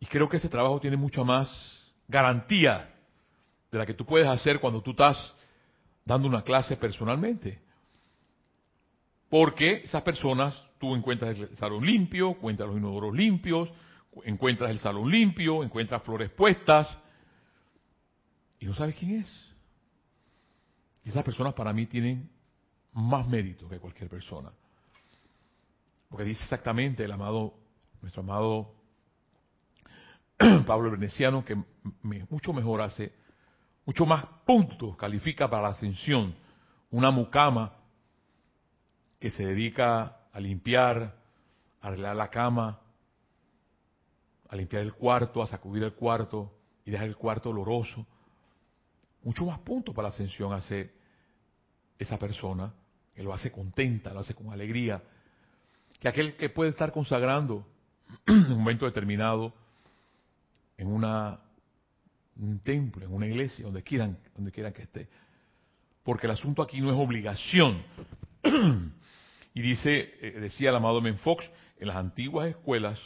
Y 0.00 0.06
creo 0.06 0.28
que 0.28 0.36
ese 0.38 0.48
trabajo 0.48 0.80
tiene 0.80 0.96
mucha 0.96 1.24
más 1.24 1.48
garantía 2.08 2.92
de 3.70 3.78
la 3.78 3.86
que 3.86 3.94
tú 3.94 4.04
puedes 4.04 4.28
hacer 4.28 4.60
cuando 4.60 4.82
tú 4.82 4.90
estás 4.90 5.34
dando 6.04 6.28
una 6.28 6.42
clase 6.42 6.76
personalmente. 6.76 7.60
Porque 9.28 9.82
esas 9.84 10.02
personas, 10.02 10.60
tú 10.78 10.94
encuentras 10.94 11.38
el 11.38 11.56
salón 11.56 11.84
limpio, 11.84 12.30
encuentras 12.30 12.68
los 12.68 12.78
inodoros 12.78 13.14
limpios, 13.14 13.68
encuentras 14.24 14.70
el 14.70 14.78
salón 14.78 15.10
limpio, 15.10 15.62
encuentras 15.62 16.02
flores 16.02 16.30
puestas, 16.30 16.88
y 18.60 18.66
no 18.66 18.74
sabes 18.74 18.94
quién 18.96 19.20
es. 19.20 19.45
Y 21.06 21.10
esas 21.10 21.22
personas 21.22 21.54
para 21.54 21.72
mí 21.72 21.86
tienen 21.86 22.28
más 22.92 23.28
mérito 23.28 23.68
que 23.68 23.78
cualquier 23.78 24.10
persona. 24.10 24.50
Porque 26.08 26.24
dice 26.24 26.42
exactamente 26.42 27.04
el 27.04 27.12
amado, 27.12 27.54
nuestro 28.02 28.22
amado 28.22 28.74
Pablo 30.66 30.90
Veneciano, 30.90 31.44
que 31.44 31.56
mucho 32.02 32.52
mejor 32.52 32.80
hace, 32.80 33.12
mucho 33.84 34.04
más 34.04 34.24
puntos 34.44 34.96
califica 34.96 35.48
para 35.48 35.62
la 35.62 35.68
ascensión 35.68 36.34
una 36.90 37.12
mucama 37.12 37.76
que 39.20 39.30
se 39.30 39.46
dedica 39.46 40.26
a 40.32 40.40
limpiar, 40.40 41.20
a 41.82 41.86
arreglar 41.86 42.16
la 42.16 42.30
cama, 42.30 42.80
a 44.48 44.56
limpiar 44.56 44.82
el 44.82 44.94
cuarto, 44.94 45.40
a 45.40 45.46
sacudir 45.46 45.84
el 45.84 45.94
cuarto 45.94 46.52
y 46.84 46.90
dejar 46.90 47.06
el 47.06 47.16
cuarto 47.16 47.50
oloroso. 47.50 48.04
Mucho 49.26 49.44
más 49.44 49.58
puntos 49.58 49.92
para 49.92 50.06
la 50.06 50.14
ascensión 50.14 50.52
hace 50.52 50.88
esa 51.98 52.16
persona, 52.16 52.72
que 53.12 53.24
lo 53.24 53.34
hace 53.34 53.50
contenta, 53.50 54.14
lo 54.14 54.20
hace 54.20 54.34
con 54.34 54.52
alegría, 54.52 55.02
que 55.98 56.06
aquel 56.06 56.36
que 56.36 56.48
puede 56.48 56.70
estar 56.70 56.92
consagrando 56.92 57.66
en 58.28 58.52
un 58.52 58.58
momento 58.58 58.86
determinado 58.86 59.52
en 60.78 60.86
una, 60.86 61.40
un 62.36 62.60
templo, 62.60 63.04
en 63.04 63.12
una 63.12 63.26
iglesia, 63.26 63.64
donde 63.64 63.82
quieran, 63.82 64.16
donde 64.36 64.52
quieran 64.52 64.72
que 64.72 64.82
esté. 64.82 65.08
Porque 66.04 66.28
el 66.28 66.32
asunto 66.32 66.62
aquí 66.62 66.80
no 66.80 66.92
es 66.92 66.96
obligación. 66.96 67.82
y 69.54 69.60
dice, 69.60 70.14
eh, 70.20 70.38
decía 70.38 70.70
el 70.70 70.76
amado 70.76 71.00
Menfox, 71.00 71.50
en 71.80 71.88
las 71.88 71.96
antiguas 71.96 72.46
escuelas 72.46 73.00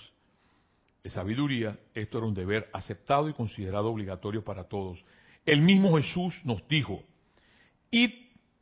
de 1.02 1.08
sabiduría, 1.08 1.78
esto 1.94 2.18
era 2.18 2.26
un 2.26 2.34
deber 2.34 2.68
aceptado 2.74 3.30
y 3.30 3.32
considerado 3.32 3.88
obligatorio 3.88 4.44
para 4.44 4.64
todos. 4.64 5.02
El 5.50 5.62
mismo 5.62 5.96
Jesús 5.96 6.40
nos 6.44 6.68
dijo, 6.68 7.02
id 7.90 8.12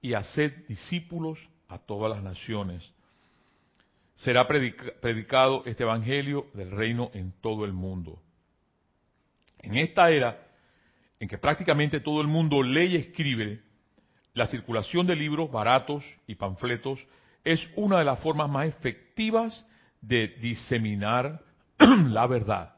y 0.00 0.14
haced 0.14 0.66
discípulos 0.68 1.38
a 1.68 1.76
todas 1.76 2.10
las 2.10 2.22
naciones. 2.22 2.82
Será 4.14 4.48
predicado 4.48 5.64
este 5.66 5.82
Evangelio 5.82 6.46
del 6.54 6.70
reino 6.70 7.10
en 7.12 7.32
todo 7.42 7.66
el 7.66 7.74
mundo. 7.74 8.22
En 9.60 9.76
esta 9.76 10.10
era, 10.10 10.48
en 11.20 11.28
que 11.28 11.36
prácticamente 11.36 12.00
todo 12.00 12.22
el 12.22 12.26
mundo 12.26 12.62
lee 12.62 12.94
y 12.94 12.96
escribe, 12.96 13.60
la 14.32 14.46
circulación 14.46 15.06
de 15.06 15.14
libros 15.14 15.52
baratos 15.52 16.02
y 16.26 16.36
panfletos 16.36 17.06
es 17.44 17.68
una 17.76 17.98
de 17.98 18.06
las 18.06 18.18
formas 18.20 18.48
más 18.48 18.66
efectivas 18.66 19.66
de 20.00 20.28
diseminar 20.40 21.42
la 21.78 22.26
verdad. 22.26 22.74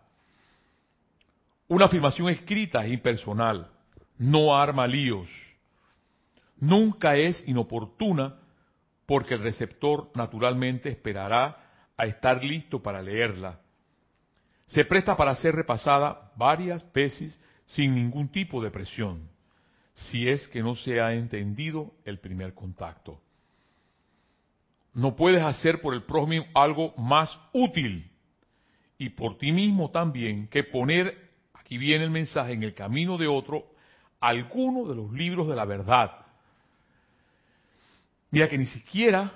Una 1.69 1.85
afirmación 1.85 2.29
escrita 2.29 2.85
es 2.85 2.93
impersonal, 2.93 3.71
no 4.21 4.55
arma 4.55 4.87
líos, 4.87 5.31
nunca 6.59 7.17
es 7.17 7.43
inoportuna 7.49 8.39
porque 9.07 9.33
el 9.33 9.41
receptor 9.41 10.11
naturalmente 10.15 10.91
esperará 10.91 11.91
a 11.97 12.05
estar 12.05 12.45
listo 12.45 12.83
para 12.83 13.01
leerla. 13.01 13.61
Se 14.67 14.85
presta 14.85 15.17
para 15.17 15.35
ser 15.37 15.55
repasada 15.55 16.33
varias 16.37 16.85
veces 16.93 17.41
sin 17.67 17.95
ningún 17.95 18.29
tipo 18.29 18.63
de 18.63 18.71
presión, 18.71 19.27
si 19.95 20.29
es 20.29 20.47
que 20.49 20.63
no 20.63 20.77
se 20.77 21.01
ha 21.01 21.15
entendido 21.15 21.95
el 22.05 22.19
primer 22.19 22.53
contacto. 22.53 23.23
No 24.93 25.17
puedes 25.17 25.43
hacer 25.43 25.81
por 25.81 25.95
el 25.95 26.03
prójimo 26.03 26.45
algo 26.53 26.93
más 26.99 27.31
útil 27.55 28.11
y 28.99 29.09
por 29.09 29.39
ti 29.39 29.51
mismo 29.51 29.91
también 29.91 30.47
que 30.49 30.63
poner, 30.63 31.31
aquí 31.55 31.79
viene 31.79 32.05
el 32.05 32.11
mensaje, 32.11 32.53
en 32.53 32.63
el 32.63 32.75
camino 32.75 33.17
de 33.17 33.27
otro, 33.27 33.71
alguno 34.21 34.87
de 34.87 34.95
los 34.95 35.13
libros 35.13 35.49
de 35.49 35.57
la 35.57 35.65
verdad 35.65 36.21
Mira 38.31 38.49
que 38.49 38.59
ni 38.59 38.67
siquiera 38.67 39.33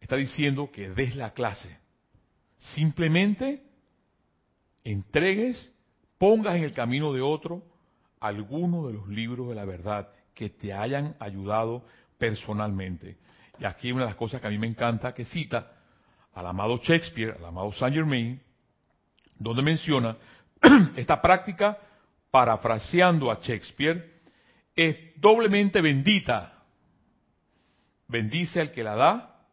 está 0.00 0.16
diciendo 0.16 0.70
que 0.70 0.90
des 0.90 1.14
la 1.14 1.32
clase. 1.32 1.78
Simplemente 2.58 3.62
entregues, 4.82 5.72
pongas 6.18 6.56
en 6.56 6.64
el 6.64 6.72
camino 6.72 7.12
de 7.12 7.20
otro 7.20 7.62
alguno 8.20 8.86
de 8.86 8.94
los 8.94 9.08
libros 9.08 9.48
de 9.48 9.54
la 9.54 9.64
verdad 9.64 10.08
que 10.34 10.50
te 10.50 10.72
hayan 10.72 11.14
ayudado 11.20 11.84
personalmente. 12.18 13.18
Y 13.60 13.64
aquí 13.64 13.92
una 13.92 14.02
de 14.02 14.08
las 14.08 14.16
cosas 14.16 14.40
que 14.40 14.46
a 14.46 14.50
mí 14.50 14.58
me 14.58 14.66
encanta 14.66 15.14
que 15.14 15.24
cita 15.24 15.72
al 16.32 16.46
amado 16.46 16.78
Shakespeare, 16.78 17.36
al 17.38 17.44
amado 17.44 17.70
Saint 17.72 17.94
Germain, 17.94 18.40
donde 19.38 19.62
menciona 19.62 20.16
esta 20.96 21.22
práctica, 21.22 21.78
parafraseando 22.30 23.30
a 23.30 23.38
Shakespeare, 23.40 24.13
es 24.74 24.96
doblemente 25.16 25.80
bendita. 25.80 26.62
Bendice 28.08 28.60
al 28.60 28.70
que 28.70 28.84
la 28.84 28.94
da 28.94 29.46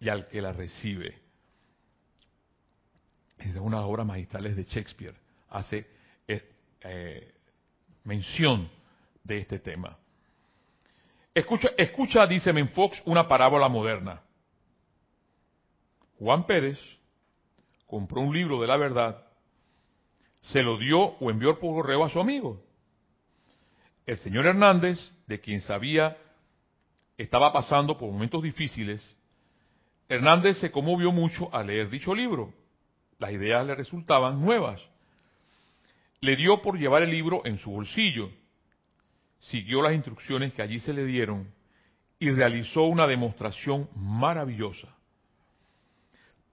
y 0.00 0.08
al 0.08 0.28
que 0.28 0.40
la 0.40 0.52
recibe. 0.52 1.18
Es 3.38 3.54
una 3.56 3.80
obra 3.82 4.04
magistrales 4.04 4.56
de 4.56 4.64
Shakespeare. 4.64 5.14
Hace 5.50 5.86
eh, 6.26 6.42
eh, 6.80 7.34
mención 8.04 8.70
de 9.22 9.38
este 9.38 9.58
tema. 9.58 9.96
Escucha, 11.34 11.68
escucha, 11.76 12.26
dice 12.26 12.52
Menfox, 12.52 13.02
una 13.04 13.28
parábola 13.28 13.68
moderna. 13.68 14.22
Juan 16.18 16.46
Pérez 16.46 16.78
compró 17.86 18.22
un 18.22 18.34
libro 18.34 18.60
de 18.60 18.66
la 18.66 18.76
verdad, 18.76 19.22
se 20.40 20.62
lo 20.62 20.78
dio 20.78 20.98
o 20.98 21.30
envió 21.30 21.58
por 21.58 21.74
correo 21.74 22.04
a 22.04 22.10
su 22.10 22.20
amigo. 22.20 22.65
El 24.06 24.16
señor 24.18 24.46
Hernández, 24.46 24.98
de 25.26 25.40
quien 25.40 25.60
sabía 25.60 26.16
estaba 27.18 27.52
pasando 27.52 27.98
por 27.98 28.10
momentos 28.10 28.42
difíciles, 28.42 29.16
Hernández 30.08 30.58
se 30.58 30.70
conmovió 30.70 31.10
mucho 31.12 31.52
al 31.54 31.66
leer 31.66 31.90
dicho 31.90 32.14
libro. 32.14 32.54
Las 33.18 33.32
ideas 33.32 33.66
le 33.66 33.74
resultaban 33.74 34.40
nuevas. 34.40 34.80
Le 36.20 36.36
dio 36.36 36.62
por 36.62 36.78
llevar 36.78 37.02
el 37.02 37.10
libro 37.10 37.42
en 37.44 37.58
su 37.58 37.70
bolsillo 37.70 38.30
siguió 39.40 39.82
las 39.82 39.94
instrucciones 39.94 40.52
que 40.52 40.62
allí 40.62 40.78
se 40.78 40.92
le 40.92 41.04
dieron 41.04 41.52
y 42.18 42.30
realizó 42.30 42.84
una 42.84 43.06
demostración 43.06 43.88
maravillosa. 43.94 44.88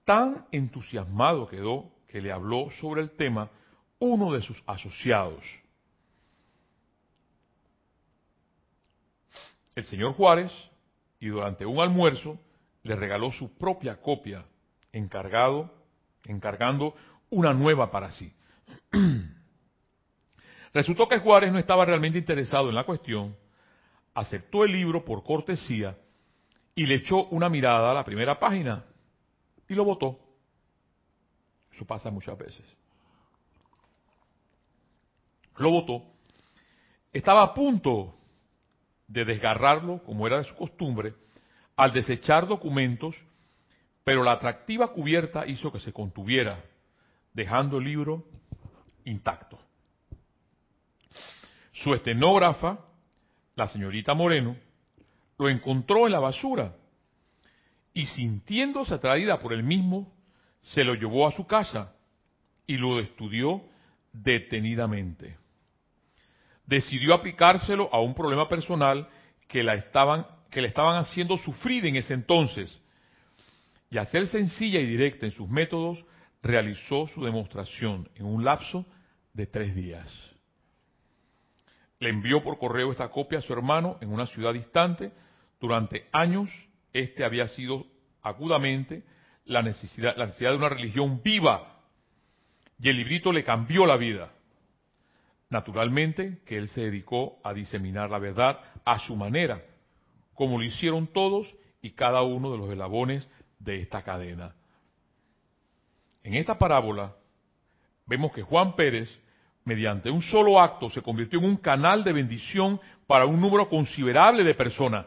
Tan 0.04 0.46
entusiasmado 0.52 1.48
quedó 1.48 1.90
que 2.08 2.20
le 2.20 2.30
habló 2.30 2.70
sobre 2.80 3.02
el 3.02 3.10
tema 3.10 3.50
uno 3.98 4.32
de 4.32 4.42
sus 4.42 4.62
asociados. 4.66 5.42
El 9.74 9.84
señor 9.84 10.14
Juárez, 10.14 10.52
y 11.20 11.28
durante 11.28 11.66
un 11.66 11.80
almuerzo, 11.80 12.38
le 12.82 12.96
regaló 12.96 13.32
su 13.32 13.56
propia 13.56 14.00
copia, 14.00 14.44
encargado, 14.92 15.72
encargando 16.26 16.94
una 17.30 17.52
nueva 17.52 17.90
para 17.90 18.12
sí. 18.12 18.32
Resultó 20.72 21.08
que 21.08 21.18
Juárez 21.18 21.52
no 21.52 21.58
estaba 21.58 21.84
realmente 21.84 22.18
interesado 22.18 22.68
en 22.68 22.74
la 22.74 22.84
cuestión, 22.84 23.36
aceptó 24.12 24.64
el 24.64 24.72
libro 24.72 25.04
por 25.04 25.22
cortesía 25.24 25.96
y 26.74 26.86
le 26.86 26.96
echó 26.96 27.24
una 27.26 27.48
mirada 27.48 27.90
a 27.90 27.94
la 27.94 28.04
primera 28.04 28.38
página 28.38 28.84
y 29.68 29.74
lo 29.74 29.84
votó. 29.84 30.18
Eso 31.72 31.84
pasa 31.84 32.10
muchas 32.10 32.36
veces. 32.38 32.64
Lo 35.56 35.70
votó. 35.70 36.02
Estaba 37.12 37.42
a 37.42 37.54
punto 37.54 38.14
de 39.06 39.24
desgarrarlo, 39.24 40.02
como 40.04 40.26
era 40.26 40.38
de 40.38 40.44
su 40.44 40.54
costumbre, 40.54 41.14
al 41.76 41.92
desechar 41.92 42.46
documentos, 42.46 43.16
pero 44.04 44.22
la 44.22 44.32
atractiva 44.32 44.88
cubierta 44.92 45.46
hizo 45.46 45.72
que 45.72 45.80
se 45.80 45.92
contuviera, 45.92 46.62
dejando 47.32 47.78
el 47.78 47.84
libro 47.84 48.24
intacto. 49.04 49.58
Su 51.72 51.92
estenógrafa, 51.94 52.78
la 53.56 53.68
señorita 53.68 54.14
Moreno, 54.14 54.56
lo 55.38 55.48
encontró 55.48 56.06
en 56.06 56.12
la 56.12 56.20
basura 56.20 56.74
y 57.92 58.06
sintiéndose 58.06 58.94
atraída 58.94 59.38
por 59.40 59.52
él 59.52 59.62
mismo, 59.62 60.12
se 60.62 60.84
lo 60.84 60.94
llevó 60.94 61.26
a 61.26 61.32
su 61.32 61.46
casa 61.46 61.92
y 62.66 62.76
lo 62.76 62.98
estudió 63.00 63.62
detenidamente. 64.12 65.36
Decidió 66.66 67.14
aplicárselo 67.14 67.88
a 67.92 68.00
un 68.00 68.14
problema 68.14 68.48
personal 68.48 69.08
que, 69.48 69.62
la 69.62 69.74
estaban, 69.74 70.26
que 70.50 70.62
le 70.62 70.68
estaban 70.68 70.96
haciendo 70.96 71.36
sufrir 71.36 71.84
en 71.86 71.96
ese 71.96 72.14
entonces. 72.14 72.80
Y 73.90 73.98
a 73.98 74.06
ser 74.06 74.26
sencilla 74.26 74.80
y 74.80 74.86
directa 74.86 75.26
en 75.26 75.32
sus 75.32 75.48
métodos, 75.48 76.04
realizó 76.42 77.06
su 77.08 77.24
demostración 77.24 78.08
en 78.16 78.26
un 78.26 78.44
lapso 78.44 78.86
de 79.32 79.46
tres 79.46 79.74
días. 79.74 80.08
Le 81.98 82.10
envió 82.10 82.42
por 82.42 82.58
correo 82.58 82.92
esta 82.92 83.08
copia 83.08 83.38
a 83.38 83.42
su 83.42 83.52
hermano 83.52 83.98
en 84.00 84.12
una 84.12 84.26
ciudad 84.26 84.52
distante. 84.52 85.12
Durante 85.60 86.06
años, 86.12 86.50
este 86.92 87.24
había 87.24 87.48
sido 87.48 87.86
agudamente 88.22 89.04
la 89.46 89.62
necesidad, 89.62 90.16
la 90.16 90.26
necesidad 90.26 90.50
de 90.50 90.58
una 90.58 90.68
religión 90.68 91.22
viva. 91.22 91.80
Y 92.78 92.88
el 92.88 92.96
librito 92.96 93.32
le 93.32 93.44
cambió 93.44 93.86
la 93.86 93.96
vida. 93.96 94.33
Naturalmente 95.54 96.40
que 96.44 96.58
él 96.58 96.66
se 96.66 96.80
dedicó 96.80 97.38
a 97.44 97.54
diseminar 97.54 98.10
la 98.10 98.18
verdad 98.18 98.58
a 98.84 98.98
su 98.98 99.14
manera, 99.14 99.62
como 100.34 100.58
lo 100.58 100.64
hicieron 100.64 101.06
todos 101.06 101.46
y 101.80 101.92
cada 101.92 102.22
uno 102.22 102.50
de 102.50 102.58
los 102.58 102.70
eslabones 102.70 103.28
de 103.60 103.76
esta 103.76 104.02
cadena. 104.02 104.52
En 106.24 106.34
esta 106.34 106.58
parábola 106.58 107.14
vemos 108.04 108.32
que 108.32 108.42
Juan 108.42 108.74
Pérez 108.74 109.08
mediante 109.64 110.10
un 110.10 110.22
solo 110.22 110.60
acto 110.60 110.90
se 110.90 111.02
convirtió 111.02 111.38
en 111.38 111.44
un 111.44 111.58
canal 111.58 112.02
de 112.02 112.14
bendición 112.14 112.80
para 113.06 113.24
un 113.24 113.40
número 113.40 113.68
considerable 113.68 114.42
de 114.42 114.54
personas. 114.54 115.06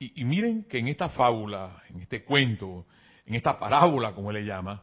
Y, 0.00 0.24
miren 0.24 0.64
que 0.64 0.78
en 0.80 0.88
esta 0.88 1.08
fábula, 1.08 1.84
en 1.88 2.00
este 2.00 2.24
cuento, 2.24 2.84
en 3.26 3.36
esta 3.36 3.60
parábola, 3.60 4.12
como 4.12 4.32
él 4.32 4.38
le 4.38 4.44
llama, 4.44 4.82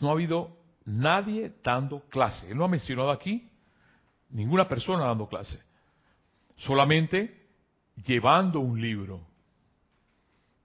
no 0.00 0.08
ha 0.08 0.12
habido 0.12 0.63
nadie 0.84 1.52
dando 1.62 2.00
clase. 2.08 2.50
Él 2.50 2.56
no 2.56 2.64
ha 2.64 2.68
mencionado 2.68 3.10
aquí 3.10 3.50
ninguna 4.30 4.68
persona 4.68 5.04
dando 5.06 5.28
clase. 5.28 5.58
Solamente 6.56 7.48
llevando 8.04 8.60
un 8.60 8.80
libro, 8.80 9.20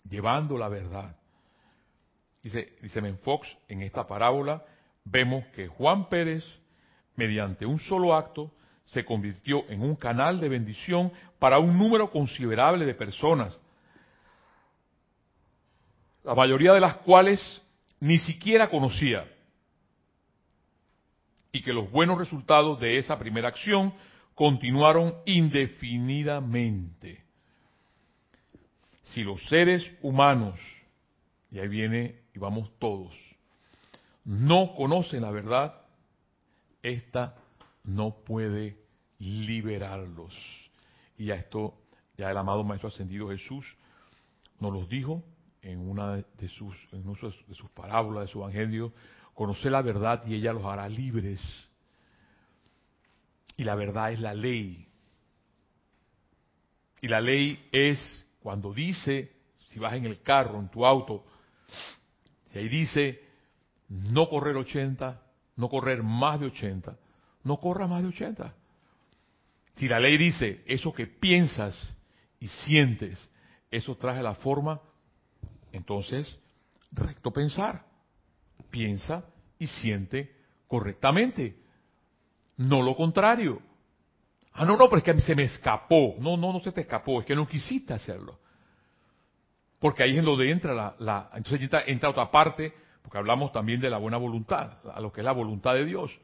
llevando 0.07 0.57
la 0.57 0.69
verdad. 0.69 1.15
Dice, 2.41 2.77
dice 2.81 3.01
Menfox 3.01 3.47
en 3.67 3.81
esta 3.81 4.07
parábola, 4.07 4.63
vemos 5.03 5.45
que 5.47 5.67
Juan 5.67 6.09
Pérez, 6.09 6.43
mediante 7.15 7.65
un 7.65 7.79
solo 7.79 8.15
acto, 8.15 8.51
se 8.85 9.05
convirtió 9.05 9.69
en 9.69 9.83
un 9.83 9.95
canal 9.95 10.39
de 10.39 10.49
bendición 10.49 11.11
para 11.37 11.59
un 11.59 11.77
número 11.77 12.09
considerable 12.09 12.85
de 12.85 12.95
personas, 12.95 13.59
la 16.23 16.33
mayoría 16.33 16.73
de 16.73 16.79
las 16.79 16.97
cuales 16.97 17.61
ni 17.99 18.17
siquiera 18.17 18.69
conocía, 18.69 19.25
y 21.51 21.61
que 21.61 21.73
los 21.73 21.89
buenos 21.91 22.17
resultados 22.17 22.79
de 22.79 22.97
esa 22.97 23.17
primera 23.19 23.49
acción 23.49 23.93
continuaron 24.35 25.15
indefinidamente. 25.25 27.23
Si 29.01 29.23
los 29.23 29.43
seres 29.47 29.91
humanos, 30.01 30.59
y 31.51 31.59
ahí 31.59 31.67
viene 31.67 32.21
y 32.33 32.39
vamos 32.39 32.71
todos, 32.79 33.13
no 34.23 34.75
conocen 34.75 35.23
la 35.23 35.31
verdad, 35.31 35.81
esta 36.83 37.35
no 37.83 38.15
puede 38.23 38.77
liberarlos. 39.17 40.35
Y 41.17 41.31
a 41.31 41.35
esto 41.35 41.73
ya 42.17 42.29
el 42.29 42.37
amado 42.37 42.63
Maestro 42.63 42.89
Ascendido 42.89 43.29
Jesús 43.29 43.75
nos 44.59 44.71
los 44.71 44.87
dijo 44.87 45.23
en 45.61 45.79
una 45.79 46.15
de 46.17 46.47
sus, 46.49 46.75
en 46.91 47.03
de 47.03 47.55
sus 47.55 47.69
parábolas, 47.73 48.25
de 48.25 48.31
su 48.31 48.39
evangelio, 48.39 48.93
conocer 49.39 49.71
la 49.71 49.81
verdad 49.81 50.21
y 50.27 50.35
ella 50.35 50.51
los 50.51 50.65
hará 50.65 50.89
libres. 50.89 51.39
Y 53.55 53.63
la 53.63 53.73
verdad 53.73 54.11
es 54.11 54.19
la 54.19 54.33
ley. 54.33 54.85
Y 56.99 57.07
la 57.07 57.21
ley 57.21 57.69
es 57.71 58.27
cuando 58.41 58.73
dice, 58.73 59.31
si 59.69 59.79
vas 59.79 59.93
en 59.93 60.07
el 60.07 60.21
carro, 60.23 60.59
en 60.59 60.67
tu 60.67 60.85
auto, 60.85 61.23
si 62.47 62.59
ahí 62.59 62.67
dice, 62.67 63.23
no 63.87 64.27
correr 64.27 64.57
80, 64.57 65.21
no 65.55 65.69
correr 65.69 66.03
más 66.03 66.41
de 66.41 66.47
80, 66.47 66.97
no 67.45 67.61
corra 67.61 67.87
más 67.87 68.01
de 68.01 68.09
80. 68.09 68.53
Si 69.77 69.87
la 69.87 70.01
ley 70.01 70.17
dice 70.17 70.65
eso 70.67 70.91
que 70.91 71.07
piensas 71.07 71.77
y 72.41 72.49
sientes, 72.49 73.29
eso 73.71 73.95
trae 73.95 74.21
la 74.21 74.35
forma, 74.35 74.81
entonces 75.71 76.37
recto 76.91 77.31
pensar. 77.31 77.88
Piensa 78.69 79.23
y 79.57 79.67
siente 79.67 80.35
correctamente. 80.67 81.57
No 82.57 82.81
lo 82.81 82.95
contrario. 82.95 83.61
Ah, 84.53 84.65
no, 84.65 84.75
no, 84.75 84.89
pero 84.89 84.97
es 84.97 85.03
que 85.03 85.21
se 85.21 85.35
me 85.35 85.43
escapó. 85.43 86.15
No, 86.19 86.37
no, 86.37 86.51
no 86.51 86.59
se 86.59 86.71
te 86.71 86.81
escapó, 86.81 87.19
es 87.19 87.25
que 87.25 87.35
no 87.35 87.47
quisiste 87.47 87.93
hacerlo. 87.93 88.39
Porque 89.79 90.03
ahí 90.03 90.11
es 90.11 90.19
en 90.19 90.25
donde 90.25 90.51
entra 90.51 90.95
la, 90.99 91.29
entonces 91.33 91.61
entra, 91.61 91.83
entra 91.85 92.09
otra 92.09 92.29
parte 92.29 92.73
porque 93.01 93.17
hablamos 93.17 93.51
también 93.51 93.79
de 93.79 93.89
la 93.89 93.97
buena 93.97 94.17
voluntad, 94.17 94.77
a 94.93 94.99
lo 94.99 95.11
que 95.11 95.21
es 95.21 95.25
la 95.25 95.31
voluntad 95.31 95.73
de 95.73 95.85
Dios. 95.85 96.19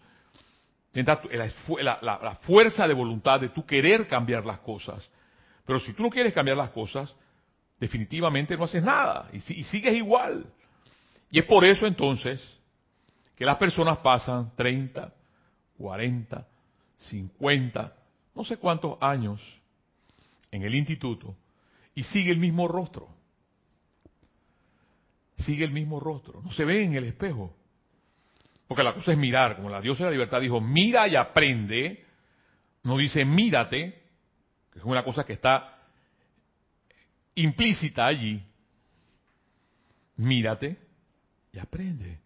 La, 0.94 2.00
la, 2.02 2.38
fuerza 2.42 2.88
de 2.88 2.94
voluntad 2.94 3.40
de 3.40 3.50
tu 3.50 3.66
querer 3.66 4.08
cambiar 4.08 4.46
las 4.46 4.60
cosas. 4.60 5.10
Pero 5.66 5.80
si 5.80 5.94
tú 5.94 6.04
no 6.04 6.10
quieres 6.10 6.32
cambiar 6.32 6.58
las 6.58 6.70
cosas, 6.70 7.14
definitivamente 7.80 8.56
no 8.56 8.66
haces 8.66 8.84
nada 8.84 9.30
y, 9.34 9.38
y 9.38 9.64
sigues 9.64 9.96
igual. 9.96 10.46
Y 11.36 11.40
es 11.40 11.46
por 11.46 11.66
eso 11.66 11.86
entonces 11.86 12.42
que 13.36 13.44
las 13.44 13.58
personas 13.58 13.98
pasan 13.98 14.56
30, 14.56 15.14
40, 15.78 16.48
50, 16.98 17.94
no 18.34 18.46
sé 18.46 18.56
cuántos 18.56 18.98
años 19.02 19.42
en 20.50 20.64
el 20.64 20.74
instituto 20.74 21.36
y 21.94 22.04
sigue 22.04 22.32
el 22.32 22.38
mismo 22.38 22.70
rostro. 22.70 23.10
Sigue 25.36 25.66
el 25.66 25.72
mismo 25.72 26.00
rostro, 26.00 26.42
no 26.42 26.52
se 26.54 26.64
ve 26.64 26.86
en 26.86 26.94
el 26.94 27.04
espejo. 27.04 27.54
Porque 28.66 28.84
la 28.84 28.94
cosa 28.94 29.12
es 29.12 29.18
mirar, 29.18 29.58
como 29.58 29.70
la 29.70 29.82
diosa 29.82 30.06
de 30.06 30.12
la 30.12 30.12
libertad 30.12 30.40
dijo, 30.40 30.62
mira 30.62 31.06
y 31.06 31.18
aprende, 31.18 32.06
no 32.84 32.96
dice 32.96 33.26
mírate, 33.26 34.04
que 34.72 34.80
es 34.80 34.86
una 34.86 35.04
cosa 35.04 35.26
que 35.26 35.34
está 35.34 35.80
implícita 37.36 38.06
allí. 38.06 38.42
Mírate 40.16 40.85
y 41.56 41.60
aprende. 41.60 42.20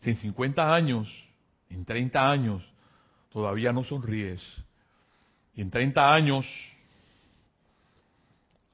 Si 0.00 0.10
en 0.10 0.16
50 0.16 0.74
años, 0.74 1.08
en 1.70 1.84
30 1.86 2.30
años, 2.30 2.62
todavía 3.30 3.72
no 3.72 3.82
sonríes, 3.82 4.42
y 5.54 5.62
en 5.62 5.70
30 5.70 6.14
años, 6.14 6.46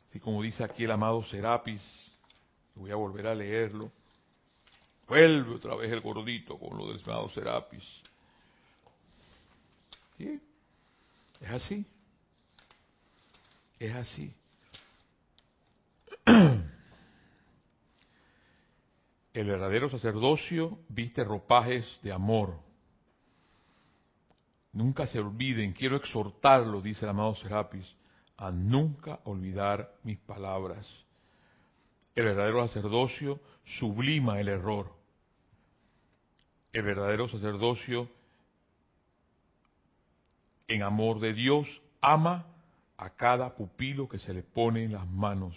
así 0.08 0.18
como 0.18 0.42
dice 0.42 0.64
aquí 0.64 0.84
el 0.84 0.90
amado 0.90 1.22
Serapis, 1.24 1.80
voy 2.74 2.90
a 2.90 2.96
volver 2.96 3.28
a 3.28 3.34
leerlo, 3.34 3.92
vuelve 5.08 5.54
otra 5.54 5.76
vez 5.76 5.92
el 5.92 6.00
gordito 6.00 6.58
con 6.58 6.76
lo 6.76 6.88
del 6.88 7.00
amado 7.04 7.28
Serapis. 7.28 7.84
¿Sí? 10.18 10.40
Es 11.40 11.50
así. 11.50 11.86
Es 13.78 13.94
así. 13.94 14.34
El 19.36 19.48
verdadero 19.48 19.90
sacerdocio 19.90 20.78
viste 20.88 21.22
ropajes 21.22 22.00
de 22.02 22.10
amor. 22.10 22.58
Nunca 24.72 25.06
se 25.06 25.18
olviden, 25.18 25.74
quiero 25.74 25.96
exhortarlo, 25.96 26.80
dice 26.80 27.04
el 27.04 27.10
amado 27.10 27.34
Serapis, 27.34 27.84
a 28.38 28.50
nunca 28.50 29.20
olvidar 29.24 29.92
mis 30.04 30.16
palabras. 30.20 30.90
El 32.14 32.24
verdadero 32.24 32.66
sacerdocio 32.66 33.38
sublima 33.66 34.40
el 34.40 34.48
error. 34.48 34.90
El 36.72 36.84
verdadero 36.84 37.28
sacerdocio 37.28 38.08
en 40.66 40.82
amor 40.82 41.20
de 41.20 41.34
Dios 41.34 41.68
ama 42.00 42.46
a 42.96 43.10
cada 43.10 43.54
pupilo 43.54 44.08
que 44.08 44.18
se 44.18 44.32
le 44.32 44.42
pone 44.42 44.84
en 44.84 44.94
las 44.94 45.06
manos 45.06 45.54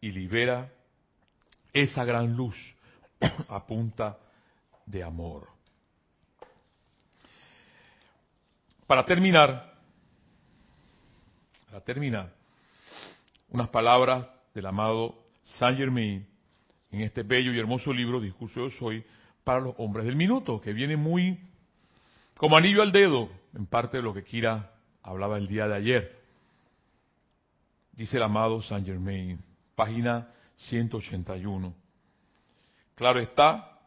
y 0.00 0.12
libera 0.12 0.72
esa 1.72 2.04
gran 2.04 2.36
luz 2.36 2.54
a 3.48 3.66
punta 3.66 4.18
de 4.86 5.02
amor. 5.02 5.48
Para 8.86 9.06
terminar, 9.06 9.74
para 11.66 11.80
terminar, 11.82 12.32
unas 13.50 13.68
palabras 13.68 14.26
del 14.54 14.66
amado 14.66 15.14
Saint 15.44 15.78
Germain 15.78 16.26
en 16.90 17.00
este 17.00 17.22
bello 17.22 17.52
y 17.52 17.58
hermoso 17.58 17.92
libro, 17.92 18.20
Discurso 18.20 18.68
Yo 18.68 18.70
Soy, 18.70 19.04
para 19.44 19.60
los 19.60 19.74
hombres 19.78 20.04
del 20.04 20.16
minuto, 20.16 20.60
que 20.60 20.72
viene 20.72 20.96
muy 20.96 21.38
como 22.36 22.56
anillo 22.56 22.82
al 22.82 22.92
dedo, 22.92 23.30
en 23.54 23.66
parte 23.66 23.98
de 23.98 24.02
lo 24.02 24.12
que 24.12 24.24
Kira 24.24 24.72
hablaba 25.02 25.38
el 25.38 25.46
día 25.46 25.68
de 25.68 25.76
ayer. 25.76 26.22
Dice 27.92 28.16
el 28.16 28.22
amado 28.24 28.62
Saint 28.62 28.86
Germain, 28.86 29.38
página 29.74 30.28
181. 30.56 31.81
Claro 32.94 33.20
está, 33.20 33.80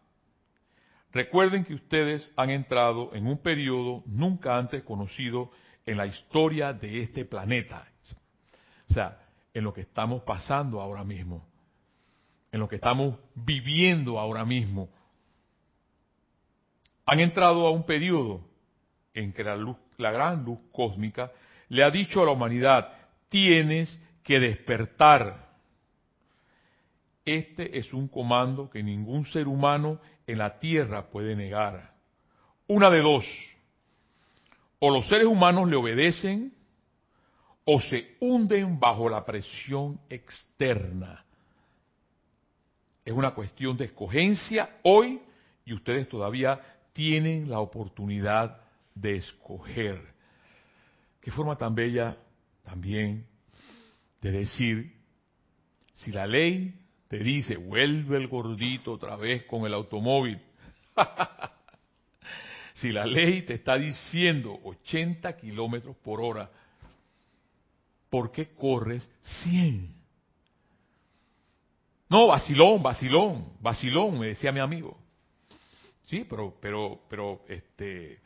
recuerden 1.12 1.63
que 1.63 1.74
ustedes 1.74 2.32
han 2.36 2.50
entrado 2.50 3.13
en 3.13 3.28
un 3.28 3.38
periodo 3.38 4.04
nunca 4.06 4.58
antes 4.58 4.84
conocido 4.84 5.52
en 5.86 5.98
la 5.98 6.08
historia 6.08 6.74
de 6.74 7.02
este 7.02 7.26
planeta. 7.26 7.88
O 8.89 8.94
sea, 8.94 9.20
en 9.54 9.63
lo 9.63 9.74
que 9.74 9.82
estamos 9.82 10.24
pasando 10.24 10.82
ahora 10.82 11.04
mismo, 11.04 11.48
en 12.52 12.60
lo 12.60 12.68
que 12.68 12.76
estamos 12.76 13.18
viviendo 13.34 14.20
ahora 14.20 14.46
mismo. 14.46 14.89
Han 17.06 17.20
entrado 17.20 17.68
a 17.68 17.72
un 17.72 17.86
periodo 17.86 18.41
en 19.13 19.32
que 19.32 19.44
la, 19.44 19.56
luz, 19.56 19.78
la 19.98 20.12
gran 20.12 20.44
luz 20.44 20.60
cósmica 20.72 21.32
le 21.70 21.84
ha 21.84 21.91
dicho 21.91 22.22
a 22.22 22.26
la 22.26 22.32
humanidad, 22.32 22.91
tienes 23.30 24.00
que 24.24 24.39
despertar 24.39 25.44
este 27.26 27.78
es 27.78 27.92
un 27.92 28.08
comando 28.08 28.70
que 28.70 28.84
ningún 28.84 29.26
ser 29.26 29.48
humano 29.48 30.00
en 30.28 30.38
la 30.38 30.60
tierra 30.60 31.10
puede 31.10 31.36
negar. 31.36 31.94
Una 32.68 32.90
de 32.90 33.02
dos. 33.02 33.26
O 34.80 34.92
los 34.92 35.08
seres 35.08 35.28
humanos 35.28 35.68
le 35.68 35.76
obedecen 35.76 36.54
o 37.66 37.82
se 37.82 38.16
hunden 38.20 38.80
bajo 38.80 39.10
la 39.10 39.26
presión 39.26 40.00
externa. 40.08 41.26
Es 43.04 43.14
una 43.14 43.32
cuestión 43.32 43.76
de 43.76 43.86
escogencia 43.86 44.78
hoy 44.84 45.20
y 45.66 45.74
ustedes 45.74 46.08
todavía 46.08 46.60
tienen 46.94 47.50
la 47.50 47.60
oportunidad 47.60 48.62
de 48.94 49.16
escoger. 49.18 50.00
Qué 51.22 51.32
forma 51.32 51.56
tan 51.56 51.74
bella 51.74 52.18
también 52.64 53.26
de 54.22 54.32
decir, 54.32 54.96
si 55.94 56.12
la 56.12 56.28
ley 56.28 56.85
te 57.17 57.23
dice, 57.23 57.56
vuelve 57.56 58.17
el 58.17 58.28
gordito 58.28 58.91
otra 58.91 59.15
vez 59.15 59.45
con 59.45 59.65
el 59.65 59.73
automóvil. 59.73 60.38
si 62.73 62.91
la 62.91 63.06
ley 63.06 63.43
te 63.43 63.54
está 63.54 63.78
diciendo 63.78 64.60
80 64.65 65.38
kilómetros 65.38 65.95
por 65.97 66.19
hora, 66.19 66.51
¿por 68.10 68.34
qué 68.34 68.54
corres 68.54 69.10
100? 69.43 69.95
No, 72.10 72.28
vacilón, 72.28 72.84
vacilón, 72.84 73.54
vacilón, 73.62 74.19
me 74.19 74.28
decía 74.28 74.51
mi 74.51 74.60
amigo. 74.60 74.99
Sí, 76.08 76.25
pero, 76.30 76.58
pero, 76.60 76.99
pero, 77.08 77.45
este, 77.47 78.19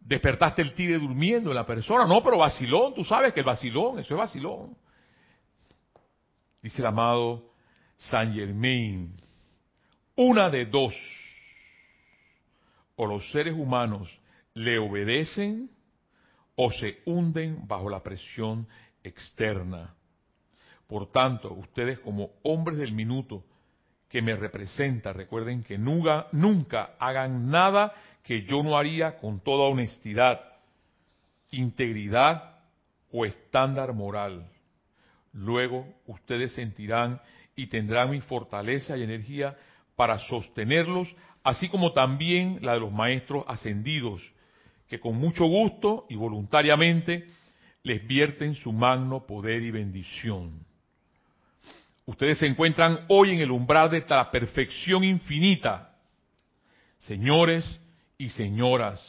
despertaste 0.00 0.60
el 0.60 0.74
tigre 0.74 0.98
durmiendo 0.98 1.48
en 1.48 1.56
la 1.56 1.64
persona. 1.64 2.04
No, 2.04 2.22
pero 2.22 2.36
vacilón, 2.36 2.94
tú 2.94 3.02
sabes 3.02 3.32
que 3.32 3.40
el 3.40 3.46
vacilón, 3.46 3.98
eso 3.98 4.12
es 4.12 4.18
vacilón 4.18 4.76
dice 6.62 6.82
el 6.82 6.86
amado 6.86 7.50
Saint 7.96 8.34
Germain, 8.34 9.14
una 10.16 10.50
de 10.50 10.66
dos, 10.66 10.94
o 12.96 13.06
los 13.06 13.30
seres 13.30 13.54
humanos 13.54 14.18
le 14.54 14.78
obedecen 14.78 15.70
o 16.54 16.70
se 16.70 17.00
hunden 17.04 17.66
bajo 17.68 17.90
la 17.90 18.02
presión 18.02 18.66
externa. 19.02 19.94
Por 20.86 21.10
tanto, 21.12 21.52
ustedes 21.52 21.98
como 21.98 22.30
hombres 22.42 22.78
del 22.78 22.92
minuto 22.92 23.44
que 24.08 24.22
me 24.22 24.34
representan, 24.36 25.14
recuerden 25.14 25.62
que 25.62 25.76
nunca 25.76 26.96
hagan 26.98 27.50
nada 27.50 27.92
que 28.22 28.42
yo 28.42 28.62
no 28.62 28.78
haría 28.78 29.18
con 29.18 29.40
toda 29.40 29.68
honestidad, 29.68 30.40
integridad 31.50 32.60
o 33.12 33.24
estándar 33.24 33.92
moral. 33.92 34.48
Luego 35.36 35.86
ustedes 36.06 36.52
sentirán 36.52 37.20
y 37.54 37.66
tendrán 37.66 38.10
mi 38.10 38.22
fortaleza 38.22 38.96
y 38.96 39.02
energía 39.02 39.54
para 39.94 40.18
sostenerlos, 40.18 41.14
así 41.44 41.68
como 41.68 41.92
también 41.92 42.58
la 42.62 42.72
de 42.72 42.80
los 42.80 42.90
maestros 42.90 43.44
ascendidos, 43.46 44.22
que 44.88 44.98
con 44.98 45.16
mucho 45.16 45.44
gusto 45.44 46.06
y 46.08 46.14
voluntariamente 46.14 47.26
les 47.82 48.06
vierten 48.06 48.54
su 48.54 48.72
magno 48.72 49.26
poder 49.26 49.62
y 49.62 49.70
bendición. 49.70 50.64
Ustedes 52.06 52.38
se 52.38 52.46
encuentran 52.46 53.04
hoy 53.08 53.32
en 53.32 53.40
el 53.40 53.50
umbral 53.50 53.90
de 53.90 54.04
la 54.08 54.30
perfección 54.30 55.04
infinita, 55.04 55.98
señores 56.98 57.78
y 58.16 58.30
señoras, 58.30 59.02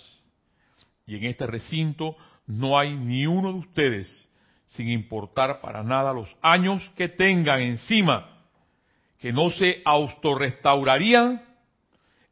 y 1.06 1.16
en 1.16 1.24
este 1.24 1.48
recinto 1.48 2.18
no 2.48 2.78
hay 2.78 2.96
ni 2.96 3.26
uno 3.26 3.54
de 3.54 3.60
ustedes 3.60 4.27
sin 4.68 4.90
importar 4.90 5.62
para 5.62 5.84
nada 5.84 6.14
los 6.14 6.36
años 6.42 6.90
que 6.96 7.08
tengan 7.08 7.62
encima, 7.62 8.44
que 9.20 9.32
no 9.32 9.50
se 9.50 9.82
autorrestaurarían 9.86 11.44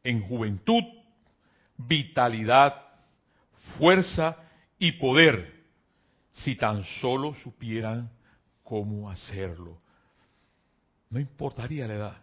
en 0.04 0.22
juventud, 0.22 0.82
vitalidad, 1.76 2.82
fuerza 3.78 4.36
y 4.78 4.92
poder, 4.92 5.64
si 6.32 6.54
tan 6.54 6.84
solo 7.00 7.34
supieran 7.34 8.10
cómo 8.62 9.10
hacerlo. 9.10 9.78
No 11.10 11.18
importaría 11.18 11.86
la 11.86 11.94
edad. 11.94 12.22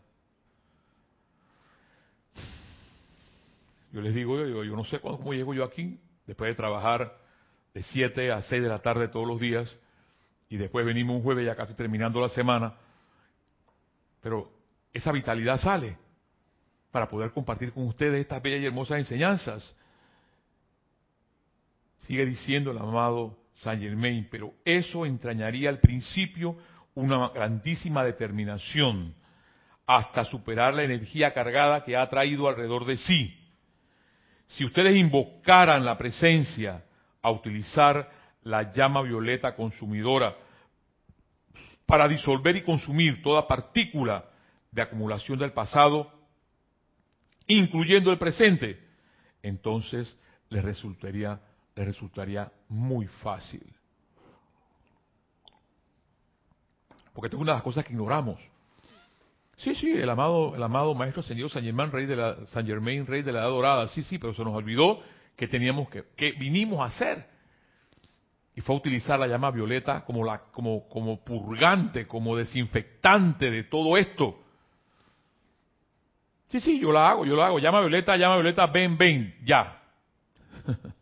Yo 3.92 4.02
les 4.02 4.14
digo, 4.14 4.38
yo, 4.46 4.64
yo 4.64 4.76
no 4.76 4.84
sé 4.86 5.00
cómo 5.00 5.34
llego 5.34 5.54
yo 5.54 5.64
aquí, 5.64 6.00
después 6.26 6.50
de 6.50 6.56
trabajar 6.56 7.16
de 7.74 7.84
7 7.84 8.32
a 8.32 8.42
6 8.42 8.62
de 8.62 8.70
la 8.70 8.80
tarde 8.80 9.08
todos 9.08 9.28
los 9.28 9.40
días, 9.40 9.76
y 10.54 10.58
después 10.58 10.86
venimos 10.86 11.16
un 11.16 11.24
jueves 11.24 11.48
ya 11.48 11.56
casi 11.56 11.74
terminando 11.74 12.22
la 12.22 12.30
semana, 12.30 12.76
pero 14.22 14.52
esa 14.94 15.12
vitalidad 15.12 15.60
sale 15.60 15.98
para 16.92 17.08
poder 17.08 17.32
compartir 17.32 17.74
con 17.74 17.88
ustedes 17.88 18.22
estas 18.22 18.40
bellas 18.40 18.62
y 18.62 18.68
hermosas 18.68 19.00
enseñanzas. 19.00 19.76
Sigue 22.02 22.24
diciendo 22.24 22.70
el 22.70 22.78
amado 22.78 23.36
Saint 23.56 23.82
Germain, 23.82 24.28
pero 24.30 24.54
eso 24.64 25.08
entrañaría 25.08 25.70
al 25.70 25.80
principio 25.80 26.56
una 26.94 27.30
grandísima 27.30 28.04
determinación 28.04 29.16
hasta 29.88 30.24
superar 30.24 30.76
la 30.76 30.84
energía 30.84 31.34
cargada 31.34 31.84
que 31.84 31.98
ha 31.98 32.08
traído 32.10 32.48
alrededor 32.48 32.86
de 32.86 32.98
sí. 32.98 33.36
Si 34.46 34.64
ustedes 34.64 34.96
invocaran 34.96 35.84
la 35.84 35.98
presencia 35.98 36.84
a 37.24 37.32
utilizar 37.32 38.08
la 38.44 38.72
llama 38.72 39.02
violeta 39.02 39.56
consumidora 39.56 40.43
para 41.86 42.08
disolver 42.08 42.56
y 42.56 42.64
consumir 42.64 43.22
toda 43.22 43.48
partícula 43.48 44.26
de 44.72 44.82
acumulación 44.82 45.40
del 45.40 45.54
pasado, 45.54 46.12
incluyendo 47.48 48.12
el 48.12 48.18
presente, 48.18 48.80
entonces 49.42 50.18
les 50.50 50.64
resultaría, 50.64 51.40
les 51.76 51.86
resultaría 51.86 52.52
muy 52.70 53.08
fácil. 53.08 53.64
Porque 57.14 57.28
esto 57.28 57.38
es 57.38 57.42
una 57.42 57.52
de 57.52 57.58
las 57.58 57.64
cosas 57.64 57.86
que 57.86 57.94
ignoramos. 57.94 58.42
Sí, 59.58 59.76
sí, 59.76 59.92
el 59.92 60.10
amado, 60.10 60.56
el 60.56 60.64
amado 60.64 60.96
Maestro 60.96 61.22
Señor 61.22 61.50
San 61.50 61.64
Germain, 61.64 61.92
rey 61.92 62.06
de 62.06 62.16
la, 62.16 62.48
San 62.48 62.66
Germain, 62.66 63.06
rey 63.06 63.22
de 63.22 63.32
la 63.32 63.42
Edad 63.42 63.50
Dorada, 63.50 63.88
sí, 63.90 64.02
sí, 64.04 64.18
pero 64.18 64.34
se 64.34 64.44
nos 64.44 64.56
olvidó 64.56 65.02
que 65.36 65.48
teníamos 65.48 65.90
que, 65.90 66.06
que 66.16 66.32
vinimos 66.32 66.80
a 66.80 66.86
hacer. 66.86 67.33
Y 68.56 68.62
fue 68.62 68.76
a 68.76 68.78
utilizar 68.78 69.20
la 69.20 69.28
llama 69.28 69.52
violeta 69.52 70.06
como, 70.06 70.24
la, 70.24 70.40
como, 70.52 70.88
como 70.88 71.24
purgante, 71.24 72.08
como 72.08 72.36
desinfectante 72.36 73.50
de 73.50 73.64
todo 73.64 73.98
esto. 73.98 74.40
Sí, 76.50 76.60
sí, 76.60 76.80
yo 76.80 76.92
la 76.92 77.10
hago, 77.10 77.26
yo 77.26 77.36
la 77.36 77.48
hago. 77.48 77.58
Llama 77.58 77.80
violeta, 77.80 78.16
llama 78.16 78.36
violeta, 78.36 78.68
ven, 78.68 78.96
ven, 78.96 79.36
ya. 79.44 79.82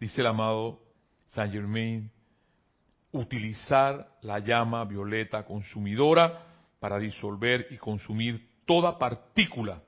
Dice 0.00 0.20
el 0.20 0.26
amado 0.26 0.80
Saint 1.26 1.52
Germain, 1.52 2.10
utilizar 3.12 4.08
la 4.22 4.40
llama 4.40 4.84
violeta 4.84 5.44
consumidora 5.44 6.44
para 6.80 6.98
disolver 6.98 7.68
y 7.70 7.78
consumir 7.78 8.48
toda 8.66 8.98
partícula 8.98 9.80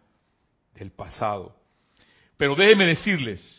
del 0.75 0.93
pasado. 0.93 1.57
Pero 2.37 2.55
déjenme 2.55 2.87
decirles 2.87 3.58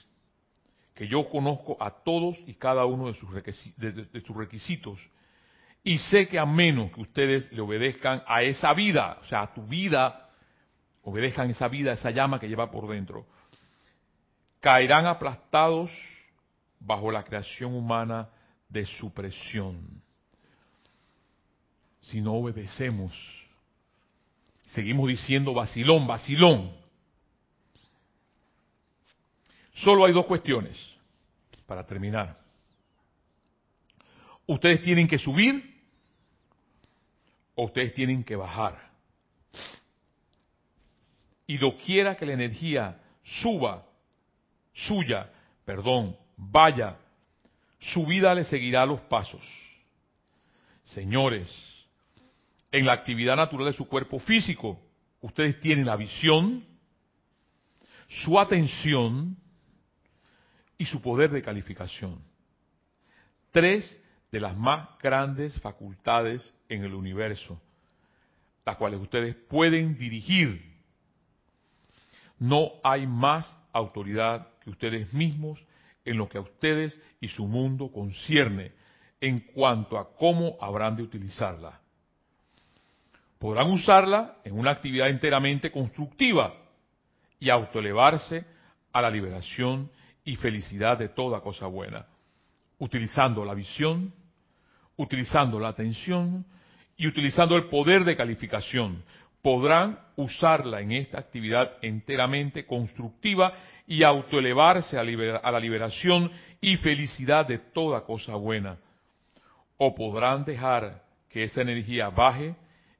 que 0.99 1.07
yo 1.07 1.29
conozco 1.29 1.77
a 1.79 1.91
todos 1.91 2.37
y 2.45 2.55
cada 2.55 2.83
uno 2.83 3.07
de 3.07 3.13
sus, 3.13 3.31
requisitos, 4.35 4.99
y 5.81 5.97
sé 5.97 6.27
que 6.27 6.37
a 6.37 6.45
menos 6.45 6.91
que 6.91 6.99
ustedes 6.99 7.49
le 7.53 7.61
obedezcan 7.61 8.21
a 8.27 8.43
esa 8.43 8.73
vida, 8.73 9.17
o 9.21 9.25
sea, 9.27 9.43
a 9.43 9.53
tu 9.53 9.65
vida, 9.65 10.27
obedezcan 11.03 11.49
esa 11.51 11.69
vida, 11.69 11.93
esa 11.93 12.11
llama 12.11 12.37
que 12.37 12.49
lleva 12.49 12.69
por 12.69 12.89
dentro, 12.89 13.25
caerán 14.59 15.05
aplastados 15.05 15.89
bajo 16.81 17.11
la 17.11 17.23
creación 17.23 17.73
humana 17.73 18.27
de 18.67 18.85
supresión. 18.85 20.01
Si 22.01 22.19
no 22.19 22.33
obedecemos, 22.33 23.13
seguimos 24.65 25.07
diciendo 25.07 25.53
vacilón, 25.53 26.07
vacilón. 26.07 26.73
Solo 29.73 30.05
hay 30.05 30.13
dos 30.13 30.25
cuestiones 30.25 30.77
para 31.65 31.85
terminar. 31.85 32.37
Ustedes 34.45 34.81
tienen 34.81 35.07
que 35.07 35.17
subir 35.17 35.63
o 37.55 37.65
ustedes 37.65 37.93
tienen 37.93 38.23
que 38.23 38.35
bajar. 38.35 38.89
Y 41.45 41.57
doquiera 41.57 42.15
que 42.15 42.25
la 42.25 42.33
energía 42.33 42.99
suba, 43.23 43.85
suya, 44.73 45.31
perdón, 45.65 46.15
vaya 46.37 46.97
su 47.79 48.05
vida 48.05 48.35
le 48.35 48.43
seguirá 48.43 48.85
los 48.85 48.99
pasos. 49.01 49.41
Señores, 50.83 51.49
en 52.71 52.85
la 52.85 52.93
actividad 52.93 53.35
natural 53.35 53.67
de 53.67 53.73
su 53.73 53.87
cuerpo 53.87 54.19
físico, 54.19 54.79
ustedes 55.21 55.59
tienen 55.61 55.85
la 55.85 55.95
visión, 55.95 56.65
su 58.07 58.39
atención 58.39 59.37
y 60.79 60.85
su 60.85 61.01
poder 61.01 61.29
de 61.29 61.43
calificación. 61.43 62.23
Tres 63.51 64.01
de 64.31 64.39
las 64.39 64.57
más 64.57 64.89
grandes 64.99 65.59
facultades 65.59 66.55
en 66.69 66.83
el 66.83 66.95
universo, 66.95 67.61
las 68.65 68.77
cuales 68.77 68.99
ustedes 68.99 69.35
pueden 69.35 69.97
dirigir. 69.97 70.65
No 72.39 72.71
hay 72.81 73.05
más 73.05 73.55
autoridad 73.73 74.47
que 74.61 74.69
ustedes 74.69 75.13
mismos 75.13 75.59
en 76.05 76.17
lo 76.17 76.29
que 76.29 76.37
a 76.37 76.41
ustedes 76.41 76.99
y 77.19 77.27
su 77.27 77.45
mundo 77.45 77.91
concierne 77.91 78.71
en 79.19 79.41
cuanto 79.41 79.97
a 79.97 80.15
cómo 80.15 80.57
habrán 80.61 80.95
de 80.95 81.03
utilizarla. 81.03 81.81
Podrán 83.37 83.69
usarla 83.69 84.37
en 84.45 84.57
una 84.57 84.71
actividad 84.71 85.09
enteramente 85.09 85.71
constructiva 85.71 86.53
y 87.37 87.49
autoelevarse 87.49 88.45
a 88.93 89.01
la 89.01 89.09
liberación 89.09 89.89
y 90.29 90.35
felicidad 90.35 90.95
de 90.95 91.09
toda 91.09 91.41
cosa 91.41 91.65
buena, 91.65 92.05
utilizando 92.77 93.43
la 93.43 93.55
visión, 93.55 94.13
utilizando 94.95 95.59
la 95.59 95.69
atención 95.69 96.45
y 96.95 97.07
utilizando 97.07 97.55
el 97.55 97.63
poder 97.63 98.03
de 98.03 98.15
calificación. 98.15 99.03
Podrán 99.41 99.99
usarla 100.17 100.81
en 100.81 100.91
esta 100.91 101.17
actividad 101.17 101.71
enteramente 101.81 102.67
constructiva 102.67 103.53
y 103.87 104.03
autoelevarse 104.03 104.99
a, 104.99 105.03
la 105.03 105.59
liberación 105.59 106.31
y 106.61 106.77
felicidad 106.77 107.47
de 107.47 107.57
toda 107.57 108.01
cosa 108.01 108.35
buena. 108.35 108.77
O 109.77 109.95
podrán 109.95 110.45
dejar 110.45 111.05
que 111.27 111.41
esa 111.41 111.63
energía 111.63 112.11
baje 112.11 112.53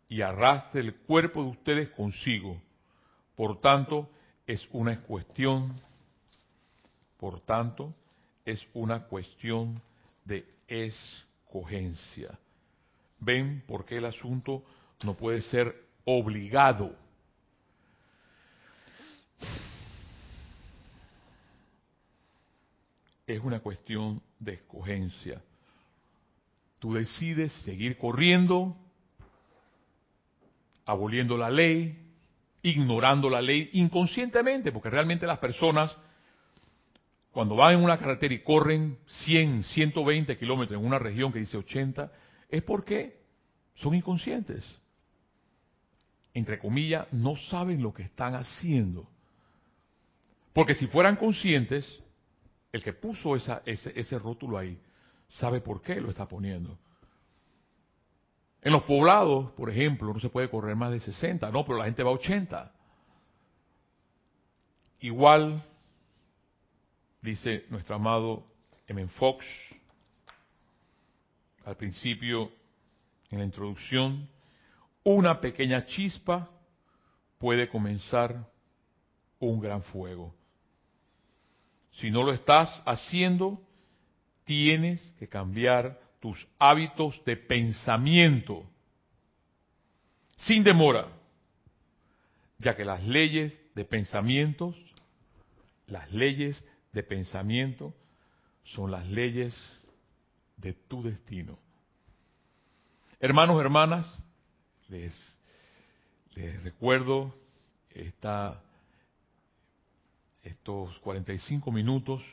y 0.07 0.23
arrastre 0.23 0.81
el 0.81 0.95
cuerpo 0.95 1.43
de 1.43 1.49
ustedes 1.49 1.89
consigo. 1.89 2.59
Por 3.35 3.61
tanto, 3.61 4.09
es 4.47 4.67
una 4.71 4.99
cuestión, 5.01 5.79
por 7.19 7.41
tanto, 7.41 7.93
es 8.45 8.65
una 8.73 9.03
cuestión 9.03 9.79
de 10.25 10.45
escogencia. 10.67 12.39
¿Ven 13.19 13.63
por 13.67 13.85
qué 13.85 13.97
el 13.97 14.05
asunto 14.05 14.63
no 15.03 15.15
puede 15.15 15.41
ser 15.41 15.75
obligado? 16.05 16.95
es 23.33 23.43
una 23.43 23.59
cuestión 23.59 24.21
de 24.39 24.53
escogencia. 24.53 25.41
Tú 26.79 26.93
decides 26.93 27.51
seguir 27.63 27.97
corriendo, 27.97 28.75
aboliendo 30.85 31.37
la 31.37 31.49
ley, 31.49 31.97
ignorando 32.61 33.29
la 33.29 33.41
ley 33.41 33.69
inconscientemente, 33.73 34.71
porque 34.71 34.89
realmente 34.89 35.27
las 35.27 35.39
personas, 35.39 35.95
cuando 37.39 37.55
van 37.55 37.75
en 37.75 37.85
una 37.85 37.97
carretera 37.97 38.33
y 38.33 38.39
corren 38.39 38.97
100, 39.23 39.63
120 39.63 40.37
kilómetros 40.37 40.77
en 40.77 40.85
una 40.85 40.99
región 40.99 41.31
que 41.31 41.39
dice 41.39 41.55
80, 41.55 42.11
es 42.49 42.61
porque 42.63 43.17
son 43.75 43.95
inconscientes. 43.95 44.65
Entre 46.33 46.59
comillas, 46.59 47.07
no 47.13 47.37
saben 47.37 47.81
lo 47.81 47.93
que 47.93 48.03
están 48.03 48.35
haciendo. 48.35 49.07
Porque 50.51 50.75
si 50.75 50.87
fueran 50.87 51.15
conscientes, 51.15 52.03
el 52.73 52.83
que 52.83 52.91
puso 52.91 53.37
ese, 53.37 53.61
ese 53.65 54.19
rótulo 54.19 54.57
ahí 54.57 54.77
sabe 55.29 55.61
por 55.61 55.81
qué 55.81 56.01
lo 56.01 56.09
está 56.09 56.27
poniendo. 56.27 56.77
En 58.61 58.73
los 58.73 58.83
poblados, 58.83 59.53
por 59.53 59.69
ejemplo, 59.69 60.13
no 60.13 60.19
se 60.19 60.27
puede 60.27 60.49
correr 60.49 60.75
más 60.75 60.91
de 60.91 60.99
60, 60.99 61.49
no, 61.51 61.63
pero 61.63 61.77
la 61.77 61.85
gente 61.85 62.03
va 62.03 62.09
a 62.09 62.15
80. 62.15 62.73
Igual, 64.99 65.63
dice 67.21 67.65
nuestro 67.69 67.95
amado 67.95 68.45
M. 68.87 69.07
Fox, 69.09 69.45
al 71.65 71.75
principio, 71.75 72.51
en 73.29 73.39
la 73.39 73.45
introducción, 73.45 74.27
una 75.03 75.39
pequeña 75.39 75.85
chispa 75.85 76.49
puede 77.37 77.69
comenzar 77.69 78.47
un 79.39 79.59
gran 79.59 79.83
fuego. 79.83 80.33
Si 81.91 82.09
no 82.09 82.23
lo 82.23 82.33
estás 82.33 82.81
haciendo, 82.85 83.61
tienes 84.45 85.01
que 85.19 85.27
cambiar 85.27 85.99
tus 86.19 86.47
hábitos 86.57 87.21
de 87.25 87.37
pensamiento 87.37 88.65
sin 90.39 90.63
demora, 90.63 91.07
ya 92.57 92.75
que 92.75 92.85
las 92.85 93.03
leyes 93.03 93.59
de 93.75 93.85
pensamientos, 93.85 94.75
las 95.87 96.11
leyes 96.11 96.63
de 96.91 97.03
pensamiento 97.03 97.93
son 98.63 98.91
las 98.91 99.07
leyes 99.07 99.55
de 100.57 100.73
tu 100.73 101.01
destino. 101.01 101.57
Hermanos, 103.19 103.59
hermanas, 103.59 104.23
les, 104.87 105.13
les 106.35 106.63
recuerdo 106.63 107.33
esta, 107.89 108.61
estos 110.43 110.97
45 110.99 111.71
minutos, 111.71 112.23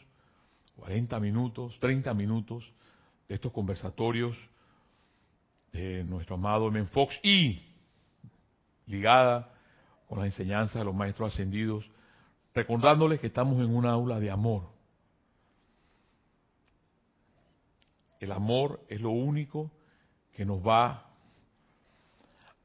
40 0.76 1.18
minutos, 1.20 1.78
30 1.80 2.14
minutos 2.14 2.64
de 3.28 3.34
estos 3.34 3.52
conversatorios 3.52 4.36
de 5.72 6.04
nuestro 6.04 6.36
amado 6.36 6.70
Men 6.70 6.88
Fox 6.88 7.18
y 7.22 7.62
ligada 8.86 9.52
con 10.08 10.18
las 10.18 10.26
enseñanzas 10.26 10.76
de 10.76 10.84
los 10.84 10.94
maestros 10.94 11.32
ascendidos, 11.32 11.84
recordándoles 12.56 13.20
que 13.20 13.26
estamos 13.26 13.62
en 13.62 13.76
una 13.76 13.90
aula 13.90 14.18
de 14.18 14.30
amor. 14.30 14.62
El 18.18 18.32
amor 18.32 18.80
es 18.88 18.98
lo 19.02 19.10
único 19.10 19.70
que 20.34 20.46
nos 20.46 20.66
va 20.66 21.04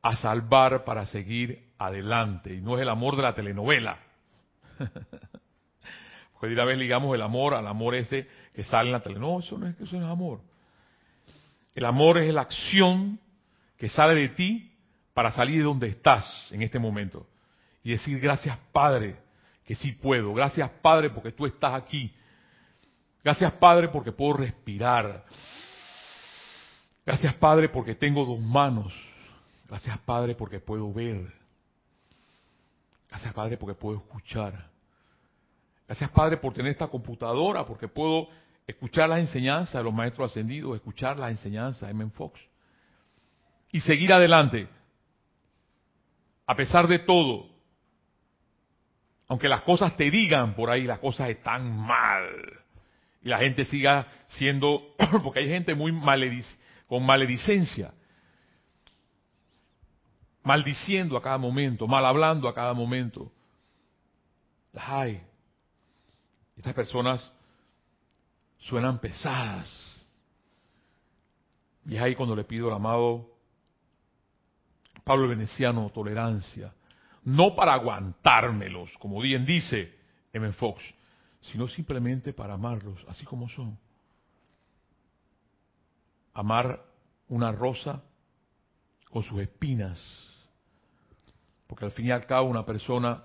a 0.01 0.15
salvar 0.15 0.85
para 0.85 1.05
seguir 1.05 1.73
adelante. 1.77 2.55
Y 2.55 2.61
no 2.61 2.77
es 2.77 2.83
el 2.83 2.89
amor 2.89 3.17
de 3.17 3.21
la 3.21 3.35
telenovela. 3.35 3.99
Porque 6.39 6.55
de 6.55 6.65
vez 6.65 6.77
ligamos 6.77 7.13
el 7.13 7.21
amor 7.21 7.53
al 7.53 7.67
amor 7.67 7.93
ese 7.93 8.29
que 8.55 8.63
sale 8.63 8.87
en 8.87 8.93
la 8.93 9.01
telenovela. 9.01 9.33
No, 9.33 9.39
eso 9.41 9.57
no 9.57 9.67
es, 9.67 9.77
eso 9.81 9.97
no 9.97 10.05
es 10.05 10.11
amor. 10.11 10.39
El 11.75 11.83
amor 11.83 12.17
es 12.17 12.33
la 12.33 12.41
acción 12.41 13.19
que 13.75 13.89
sale 13.89 14.15
de 14.15 14.29
ti 14.29 14.71
para 15.13 15.33
salir 15.33 15.57
de 15.57 15.63
donde 15.63 15.89
estás 15.89 16.47
en 16.51 16.61
este 16.61 16.79
momento. 16.79 17.27
Y 17.83 17.91
decir 17.91 18.21
gracias 18.21 18.57
Padre, 18.71 19.17
que 19.65 19.75
sí 19.75 19.91
puedo. 19.93 20.33
Gracias 20.33 20.69
Padre 20.81 21.09
porque 21.09 21.31
tú 21.31 21.45
estás 21.45 21.73
aquí. 21.73 22.13
Gracias 23.23 23.53
Padre 23.53 23.89
porque 23.89 24.11
puedo 24.11 24.33
respirar. 24.33 25.23
Gracias 27.05 27.33
Padre 27.35 27.69
porque 27.69 27.95
tengo 27.95 28.25
dos 28.25 28.39
manos. 28.39 28.93
Gracias 29.67 29.97
Padre 29.99 30.35
porque 30.35 30.59
puedo 30.59 30.91
ver. 30.91 31.33
Gracias 33.09 33.33
Padre 33.33 33.57
porque 33.57 33.75
puedo 33.75 33.97
escuchar. 33.97 34.69
Gracias 35.87 36.09
Padre 36.11 36.37
por 36.37 36.53
tener 36.53 36.71
esta 36.71 36.87
computadora, 36.87 37.65
porque 37.65 37.87
puedo 37.87 38.29
escuchar 38.65 39.09
las 39.09 39.19
enseñanzas 39.19 39.73
de 39.73 39.83
los 39.83 39.93
maestros 39.93 40.31
ascendidos, 40.31 40.75
escuchar 40.75 41.17
las 41.17 41.31
enseñanzas 41.31 41.89
de 41.89 41.93
Men 41.93 42.11
Fox. 42.11 42.39
Y 43.73 43.81
seguir 43.81 44.13
adelante. 44.13 44.67
A 46.47 46.55
pesar 46.55 46.87
de 46.87 46.99
todo, 46.99 47.50
aunque 49.31 49.47
las 49.47 49.61
cosas 49.61 49.95
te 49.95 50.11
digan 50.11 50.55
por 50.55 50.69
ahí, 50.69 50.83
las 50.83 50.99
cosas 50.99 51.29
están 51.29 51.73
mal. 51.73 52.27
Y 53.23 53.29
la 53.29 53.37
gente 53.37 53.63
siga 53.63 54.05
siendo, 54.27 54.93
porque 55.23 55.39
hay 55.39 55.47
gente 55.47 55.73
muy 55.73 55.93
con 56.85 57.05
maledicencia, 57.05 57.93
maldiciendo 60.43 61.15
a 61.15 61.21
cada 61.21 61.37
momento, 61.37 61.87
mal 61.87 62.05
hablando 62.05 62.49
a 62.49 62.53
cada 62.53 62.73
momento. 62.73 63.31
Hay. 64.75 65.23
Estas 66.57 66.73
personas 66.73 67.31
suenan 68.59 68.99
pesadas. 68.99 70.09
Y 71.85 71.95
es 71.95 72.01
ahí 72.01 72.15
cuando 72.15 72.35
le 72.35 72.43
pido 72.43 72.67
al 72.67 72.73
amado 72.73 73.29
Pablo 75.05 75.29
Veneciano 75.29 75.89
tolerancia. 75.89 76.73
No 77.23 77.55
para 77.55 77.73
aguantármelos, 77.73 78.97
como 78.97 79.21
bien 79.21 79.45
dice 79.45 79.93
M. 80.33 80.51
Fox, 80.53 80.81
sino 81.41 81.67
simplemente 81.67 82.33
para 82.33 82.55
amarlos, 82.55 82.99
así 83.07 83.25
como 83.25 83.47
son. 83.49 83.77
Amar 86.33 86.83
una 87.27 87.51
rosa 87.51 88.01
con 89.09 89.23
sus 89.23 89.41
espinas. 89.41 89.99
Porque 91.67 91.85
al 91.85 91.91
fin 91.91 92.07
y 92.07 92.11
al 92.11 92.25
cabo 92.25 92.49
una 92.49 92.65
persona 92.65 93.23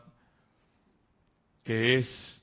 que 1.64 1.98
es 1.98 2.42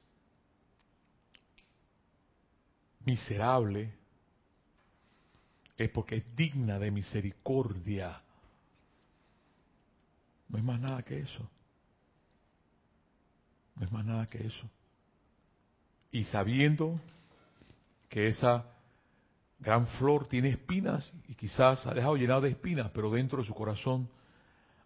miserable 3.06 3.94
es 5.78 5.90
porque 5.90 6.18
es 6.18 6.36
digna 6.36 6.80
de 6.80 6.92
misericordia. 6.92 8.23
No 10.54 10.60
es 10.60 10.66
más 10.66 10.80
nada 10.80 11.02
que 11.02 11.18
eso. 11.18 11.50
No 13.76 13.84
es 13.84 13.92
más 13.92 14.06
nada 14.06 14.28
que 14.28 14.38
eso. 14.46 14.70
Y 16.12 16.26
sabiendo 16.26 17.02
que 18.08 18.28
esa 18.28 18.64
gran 19.58 19.88
flor 19.88 20.28
tiene 20.28 20.50
espinas 20.50 21.12
y 21.28 21.34
quizás 21.34 21.88
ha 21.88 21.96
dejado 21.96 22.18
llenado 22.18 22.42
de 22.42 22.50
espinas, 22.50 22.92
pero 22.94 23.10
dentro 23.10 23.40
de 23.40 23.48
su 23.48 23.56
corazón 23.56 24.08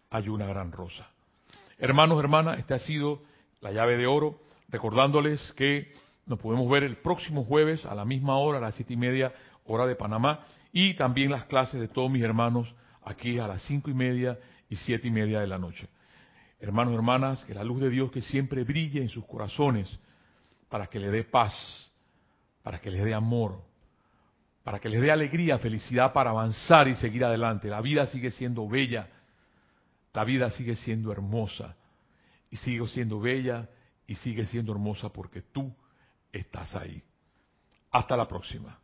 hay 0.08 0.30
una 0.30 0.46
gran 0.46 0.72
rosa. 0.72 1.06
Hermanos, 1.76 2.18
hermanas, 2.18 2.58
esta 2.58 2.76
ha 2.76 2.78
sido 2.78 3.20
la 3.60 3.70
llave 3.70 3.98
de 3.98 4.06
oro, 4.06 4.40
recordándoles 4.70 5.52
que 5.52 5.92
nos 6.24 6.38
podemos 6.38 6.70
ver 6.70 6.82
el 6.82 6.96
próximo 6.96 7.44
jueves 7.44 7.84
a 7.84 7.94
la 7.94 8.06
misma 8.06 8.38
hora, 8.38 8.56
a 8.56 8.62
las 8.62 8.74
siete 8.74 8.94
y 8.94 8.96
media, 8.96 9.34
hora 9.66 9.86
de 9.86 9.96
Panamá, 9.96 10.46
y 10.72 10.94
también 10.94 11.30
las 11.30 11.44
clases 11.44 11.78
de 11.78 11.88
todos 11.88 12.10
mis 12.10 12.22
hermanos 12.22 12.74
aquí 13.04 13.38
a 13.38 13.46
las 13.46 13.60
cinco 13.64 13.90
y 13.90 13.94
media 13.94 14.38
y 14.68 14.76
siete 14.76 15.08
y 15.08 15.10
media 15.10 15.40
de 15.40 15.46
la 15.46 15.58
noche. 15.58 15.88
Hermanos, 16.60 16.94
hermanas, 16.94 17.44
que 17.44 17.54
la 17.54 17.64
luz 17.64 17.80
de 17.80 17.90
Dios 17.90 18.10
que 18.10 18.20
siempre 18.20 18.64
brille 18.64 19.00
en 19.00 19.08
sus 19.08 19.24
corazones 19.24 19.88
para 20.68 20.86
que 20.86 20.98
le 20.98 21.10
dé 21.10 21.24
paz, 21.24 21.54
para 22.62 22.80
que 22.80 22.90
les 22.90 23.04
dé 23.04 23.14
amor, 23.14 23.62
para 24.64 24.78
que 24.78 24.88
les 24.88 25.00
dé 25.00 25.10
alegría, 25.10 25.58
felicidad 25.58 26.12
para 26.12 26.30
avanzar 26.30 26.88
y 26.88 26.94
seguir 26.96 27.24
adelante. 27.24 27.68
La 27.68 27.80
vida 27.80 28.06
sigue 28.06 28.30
siendo 28.30 28.68
bella, 28.68 29.08
la 30.12 30.24
vida 30.24 30.50
sigue 30.50 30.74
siendo 30.76 31.12
hermosa, 31.12 31.76
y 32.50 32.56
sigue 32.56 32.86
siendo 32.88 33.20
bella 33.20 33.68
y 34.06 34.14
sigue 34.14 34.46
siendo 34.46 34.72
hermosa 34.72 35.10
porque 35.10 35.42
tú 35.42 35.72
estás 36.32 36.74
ahí. 36.74 37.02
Hasta 37.90 38.16
la 38.16 38.26
próxima. 38.26 38.78